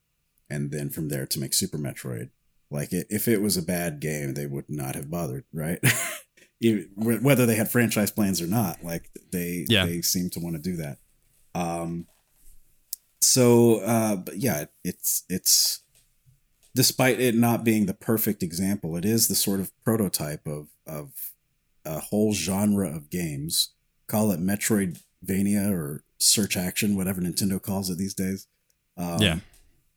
[0.50, 2.30] and then from there to make Super Metroid.
[2.72, 5.80] Like it, if it was a bad game, they would not have bothered, right?
[6.96, 9.86] Whether they had franchise plans or not, like they Yeah.
[9.86, 10.98] they seem to want to do that.
[11.56, 12.06] Um,
[13.22, 15.82] so, uh, but yeah, it's it's
[16.76, 21.32] despite it not being the perfect example, it is the sort of prototype of of
[21.86, 23.70] a whole genre of games.
[24.08, 28.48] Call it Metroidvania or search action, whatever Nintendo calls it these days.
[28.98, 29.40] Um, yeah,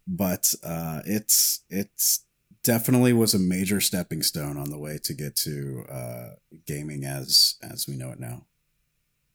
[0.06, 2.24] but uh, it's it's
[2.62, 6.28] definitely was a major stepping stone on the way to get to uh,
[6.66, 8.46] gaming as as we know it now.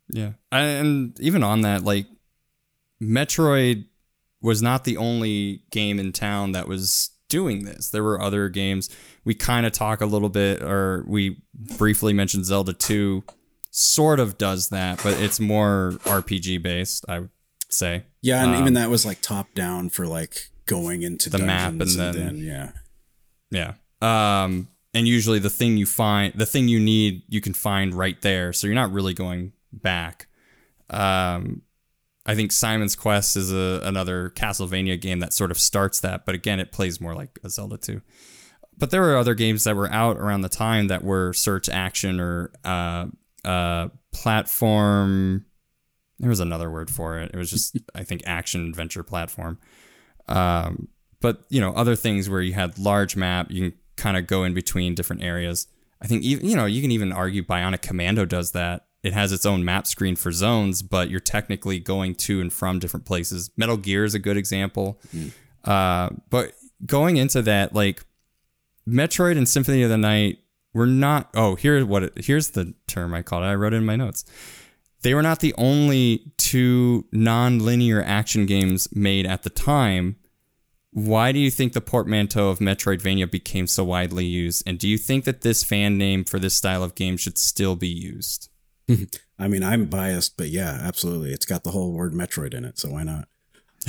[0.09, 2.07] Yeah, and even on that, like
[3.01, 3.85] Metroid
[4.41, 7.89] was not the only game in town that was doing this.
[7.89, 8.89] There were other games.
[9.25, 13.23] We kind of talk a little bit, or we briefly mentioned Zelda 2
[13.77, 17.29] sort of does that, but it's more RPG based, I would
[17.69, 18.03] say.
[18.21, 21.71] Yeah, and um, even that was like top down for like going into the map
[21.71, 22.71] and then, then yeah.
[23.49, 23.73] Yeah.
[24.01, 28.19] Um and usually the thing you find the thing you need you can find right
[28.21, 28.51] there.
[28.51, 30.27] So you're not really going back.
[30.89, 31.61] Um
[32.25, 36.35] I think Simon's Quest is a, another Castlevania game that sort of starts that, but
[36.35, 38.01] again, it plays more like a Zelda 2.
[38.77, 42.19] But there were other games that were out around the time that were search action
[42.19, 43.05] or uh,
[43.45, 45.45] uh, platform.
[46.19, 47.31] There was another word for it.
[47.33, 49.59] It was just, I think, action adventure platform.
[50.27, 50.87] Um,
[51.21, 54.43] but you know, other things where you had large map, you can kind of go
[54.43, 55.67] in between different areas.
[56.01, 59.31] I think even you know you can even argue Bionic Commando does that it has
[59.31, 63.51] its own map screen for zones, but you're technically going to and from different places.
[63.55, 64.99] Metal Gear is a good example.
[65.15, 65.31] Mm.
[65.63, 66.53] Uh, but
[66.85, 68.03] going into that, like
[68.87, 70.39] Metroid and Symphony of the Night
[70.77, 71.29] were not.
[71.33, 72.03] Oh, here's what.
[72.03, 73.47] It, here's the term I called it.
[73.47, 74.23] I wrote it in my notes.
[75.01, 80.17] They were not the only two non-linear action games made at the time.
[80.91, 84.63] Why do you think the portmanteau of Metroidvania became so widely used?
[84.65, 87.75] And do you think that this fan name for this style of game should still
[87.75, 88.49] be used?
[89.39, 91.31] I mean, I'm biased, but yeah, absolutely.
[91.31, 93.27] It's got the whole word Metroid in it, so why not?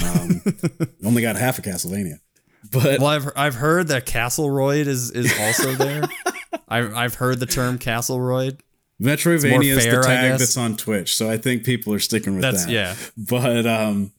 [0.05, 0.43] Um,
[1.05, 2.19] only got half of Castlevania.
[2.71, 6.03] But well, I've I've heard that Castleroid is is also there.
[6.69, 8.61] I've I've heard the term Castleroid.
[9.01, 12.65] Metroidvania is the tag that's on Twitch, so I think people are sticking with that's,
[12.65, 12.73] that.
[12.73, 14.13] Yeah, but um,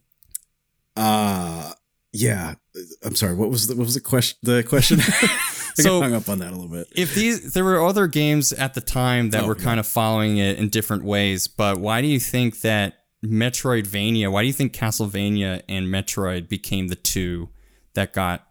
[0.96, 1.72] uh,
[2.14, 2.56] yeah.
[3.04, 3.36] I'm sorry.
[3.36, 4.38] What was the what was the question?
[4.44, 5.00] The question.
[5.76, 6.88] so hung up on that a little bit.
[6.96, 9.64] If these, there were other games at the time that oh, were yeah.
[9.64, 14.32] kind of following it in different ways, but why do you think that Metroidvania?
[14.32, 17.50] Why do you think Castlevania and Metroid became the two
[17.94, 18.46] that got?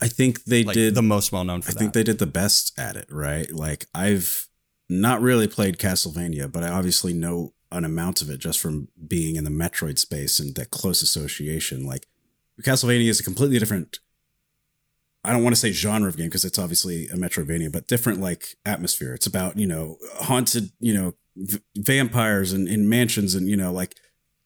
[0.00, 1.78] I think they like, did the most well known I that.
[1.78, 3.50] think they did the best at it, right?
[3.50, 4.48] Like I've
[4.88, 9.36] not really played Castlevania, but I obviously know an amount of it just from being
[9.36, 11.84] in the Metroid space and that close association.
[11.84, 12.06] Like
[12.62, 13.98] Castlevania is a completely different
[15.26, 18.20] I don't want to say genre of game because it's obviously a Metroidvania, but different
[18.20, 19.12] like atmosphere.
[19.12, 23.72] It's about you know haunted you know v- vampires and in mansions and you know
[23.72, 23.96] like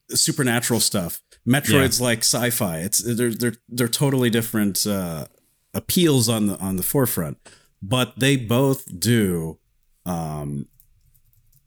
[0.09, 1.21] supernatural stuff.
[1.47, 2.05] Metroid's yeah.
[2.05, 2.79] like sci-fi.
[2.79, 5.27] It's they're they're they're totally different uh,
[5.73, 7.37] appeals on the on the forefront,
[7.81, 9.59] but they both do
[10.05, 10.67] um,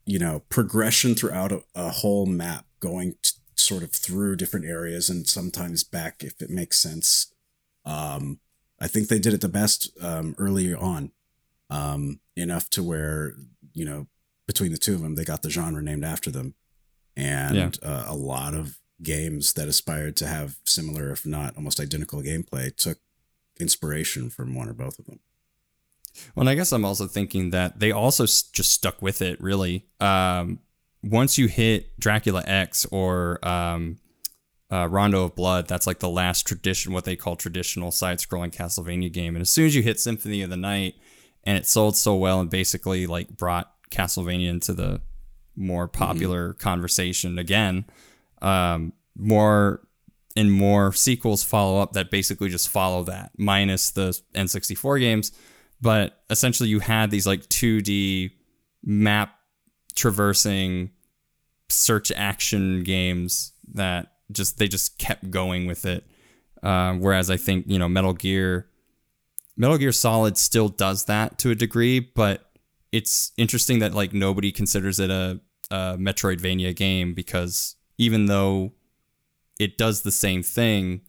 [0.07, 5.09] you know progression throughout a, a whole map, going t- sort of through different areas
[5.09, 7.33] and sometimes back if it makes sense.
[7.85, 8.41] Um,
[8.81, 11.13] I think they did it the best um, early on,
[11.71, 13.35] um, enough to where
[13.73, 14.07] you know
[14.47, 16.55] between the two of them they got the genre named after them,
[17.17, 17.89] and yeah.
[17.89, 22.75] uh, a lot of games that aspired to have similar, if not almost identical gameplay,
[22.75, 22.99] took
[23.61, 25.21] inspiration from one or both of them.
[26.35, 29.41] Well, I guess I'm also thinking that they also just stuck with it.
[29.41, 30.61] Really, um,
[31.03, 33.99] once you hit Dracula X or um,
[34.75, 35.69] uh, Rondo of Blood.
[35.69, 39.37] That's like the last tradition, what they call traditional side-scrolling Castlevania game.
[39.37, 40.95] And as soon as you hit Symphony of the Night,
[41.45, 45.03] and it sold so well, and basically like brought Castlevania into the
[45.55, 46.03] more mm-hmm.
[46.03, 46.59] popular mm-hmm.
[46.59, 47.85] conversation again.
[48.43, 49.87] Um, more
[50.37, 55.33] and more sequels follow up that basically just follow that, minus the N64 games.
[55.81, 58.33] But essentially, you had these like 2D
[58.85, 59.37] map
[59.95, 60.91] traversing
[61.69, 66.05] search action games that just they just kept going with it.
[66.63, 68.69] Uh, whereas I think you know Metal Gear,
[69.57, 72.51] Metal Gear Solid still does that to a degree, but
[72.91, 75.41] it's interesting that like nobody considers it a,
[75.71, 78.73] a Metroidvania game because even though
[79.59, 81.03] it does the same thing,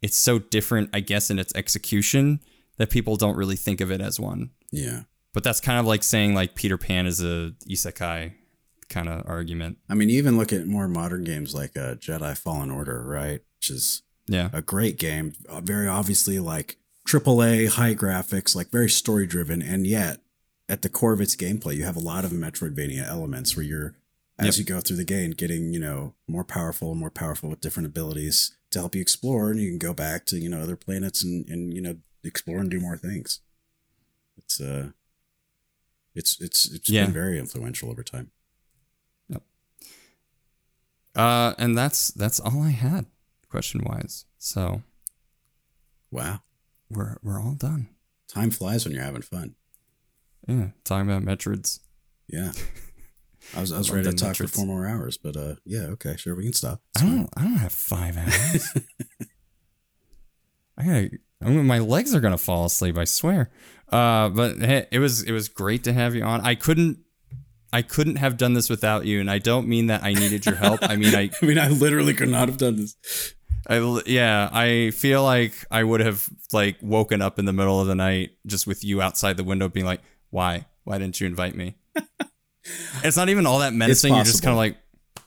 [0.00, 2.40] it's so different, I guess, in its execution
[2.76, 4.50] that people don't really think of it as one.
[4.70, 5.02] Yeah.
[5.32, 8.32] But that's kind of like saying like Peter Pan is a isekai
[8.88, 9.78] kind of argument.
[9.88, 13.40] I mean, you even look at more modern games like uh, Jedi Fallen Order, right?
[13.58, 16.76] Which is yeah a great game, uh, very obviously like
[17.08, 20.20] AAA, high graphics, like very story driven, and yet
[20.68, 23.94] at the core of its gameplay, you have a lot of Metroidvania elements where you're
[24.38, 24.66] as yep.
[24.66, 27.86] you go through the game getting you know more powerful, and more powerful with different
[27.86, 31.22] abilities to help you explore, and you can go back to you know other planets
[31.22, 33.40] and and you know explore and do more things.
[34.38, 34.90] It's uh,
[36.14, 37.04] it's it's it's Yeah.
[37.04, 38.30] been very influential over time.
[39.28, 39.42] Yep.
[41.14, 43.06] Uh, and that's that's all I had
[43.48, 44.24] question wise.
[44.38, 44.82] So
[46.10, 46.40] Wow,
[46.90, 47.88] we're we're all done.
[48.28, 49.54] time flies when you're having fun.
[50.48, 51.80] Yeah, talking about Metroids.
[52.28, 52.52] Yeah.
[53.56, 56.16] I was I was ready to talk for four more hours, but uh, yeah, okay,
[56.16, 56.80] sure, we can stop.
[56.94, 57.16] It's I fine.
[57.16, 58.68] don't I don't have five hours.
[60.78, 61.10] I gotta.
[61.44, 62.96] I mean, my legs are gonna fall asleep.
[62.96, 63.50] I swear.
[63.90, 66.40] Uh, but hey, it was it was great to have you on.
[66.40, 66.98] I couldn't.
[67.74, 70.56] I couldn't have done this without you, and I don't mean that I needed your
[70.56, 70.80] help.
[70.82, 72.96] I mean, I I mean, I literally could not have done this.
[73.66, 77.86] I yeah, I feel like I would have like woken up in the middle of
[77.86, 80.00] the night just with you outside the window being like,
[80.30, 80.66] "Why?
[80.84, 81.76] Why didn't you invite me?"
[83.04, 84.14] it's not even all that menacing.
[84.14, 84.76] You're just kind of like,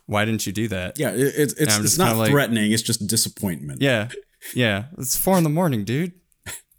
[0.06, 2.72] "Why didn't you do that?" Yeah, it, it's it's, it's not like- threatening.
[2.72, 3.82] It's just disappointment.
[3.82, 4.10] Yeah.
[4.54, 4.86] Yeah.
[5.00, 6.14] It's 4 in the morning, dude.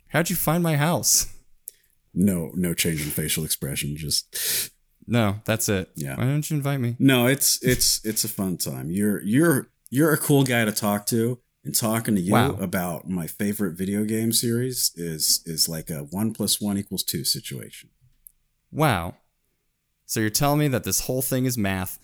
[0.09, 1.27] How'd you find my house?
[2.15, 3.97] No, no change in facial expression.
[3.97, 4.71] Just
[5.07, 5.91] No, that's it.
[5.97, 6.17] Yeah.
[6.17, 6.97] Why didn't you invite me?
[6.99, 7.27] no.
[7.27, 8.91] It's it's it's a fun time.
[8.91, 12.53] You're you're you're a cool guy to talk to, and talking to you Wow.
[12.61, 17.25] about my favorite video game series is is like a one plus one equals two
[17.25, 17.91] situation.
[18.71, 19.17] Wow.
[20.07, 21.99] So you're telling me that this whole thing is math?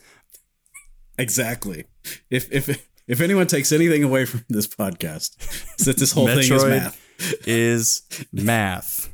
[1.19, 1.85] Exactly.
[2.31, 5.37] If if if anyone takes anything away from this podcast,
[5.75, 7.47] it's that this whole thing is math.
[7.47, 8.03] is
[8.33, 9.09] math.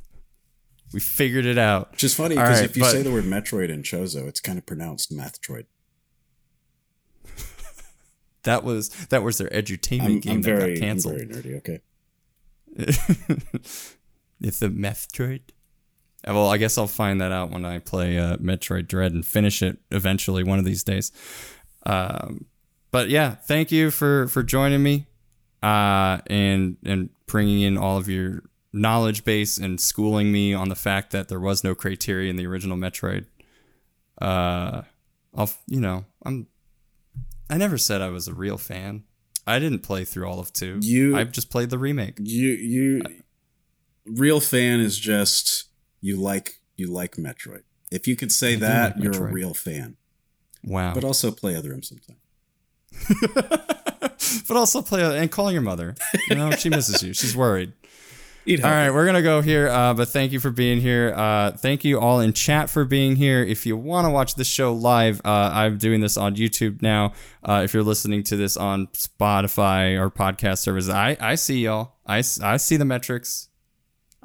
[0.94, 1.90] We figured it out.
[1.92, 4.40] Which is funny because right, if you but- say the word Metroid in Chozo, it's
[4.40, 5.66] kind of pronounced Mathtroid.
[8.44, 11.14] That was that was their edutainment I'm, game I'm that very, got I'm canceled.
[11.18, 11.56] very nerdy.
[11.58, 11.80] Okay.
[14.40, 15.40] It's the Metroid.
[16.26, 19.62] Well, I guess I'll find that out when I play uh, Metroid Dread and finish
[19.62, 21.12] it eventually one of these days.
[21.86, 22.46] Um,
[22.90, 25.06] but yeah, thank you for for joining me,
[25.62, 28.42] uh, and and bringing in all of your
[28.72, 32.46] knowledge base and schooling me on the fact that there was no Crateria in the
[32.46, 33.26] original Metroid.
[34.20, 34.82] Uh,
[35.36, 36.46] I'll you know I'm.
[37.50, 39.04] I never said I was a real fan.
[39.46, 40.78] I didn't play through all of two.
[40.82, 42.18] You- I've just played the remake.
[42.20, 43.02] You you
[44.04, 45.67] real fan is just
[46.00, 47.62] you like you like Metroid.
[47.90, 49.96] If you could say do that, like you're a real fan.
[50.64, 50.94] Wow.
[50.94, 52.16] But also play Other M sometime.
[54.48, 55.94] but also play and call your mother.
[56.28, 57.12] You know, she misses you.
[57.12, 57.72] She's worried.
[58.64, 59.68] All we're gonna go here.
[59.68, 61.12] Uh, but thank you for being here.
[61.14, 63.44] Uh, thank you all in chat for being here.
[63.44, 67.12] If you want to watch the show live, uh, I'm doing this on YouTube now.
[67.42, 71.96] Uh, if you're listening to this on Spotify or podcast services, I, I see y'all.
[72.06, 73.48] I I see the metrics.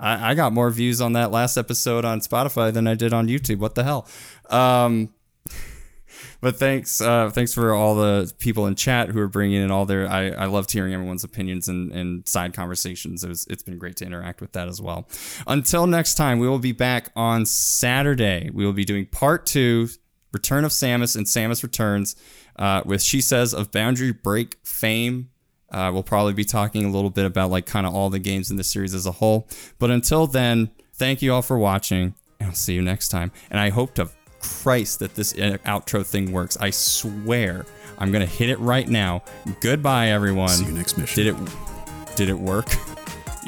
[0.03, 3.27] I, I got more views on that last episode on Spotify than I did on
[3.27, 3.59] YouTube.
[3.59, 4.07] What the hell?
[4.49, 5.13] Um,
[6.41, 9.85] but thanks, uh, thanks for all the people in chat who are bringing in all
[9.85, 10.07] their.
[10.09, 13.23] I, I loved hearing everyone's opinions and, and side conversations.
[13.23, 15.07] It was, it's been great to interact with that as well.
[15.47, 18.51] Until next time, we will be back on Saturday.
[18.53, 19.87] We will be doing part two,
[20.33, 22.17] Return of Samus and Samus Returns,
[22.57, 25.29] uh, with She Says of Boundary Break fame.
[25.73, 28.51] Uh, we'll probably be talking a little bit about like kind of all the games
[28.51, 29.47] in the series as a whole.
[29.79, 33.31] But until then, thank you all for watching, and I'll see you next time.
[33.49, 34.09] And I hope to
[34.39, 36.57] Christ that this uh, outro thing works.
[36.57, 37.65] I swear
[37.97, 39.23] I'm gonna hit it right now.
[39.61, 40.49] Goodbye, everyone.
[40.49, 41.23] See you next mission.
[41.23, 42.15] Did it?
[42.15, 42.67] Did it work?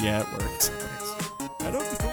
[0.00, 2.02] yeah, it worked.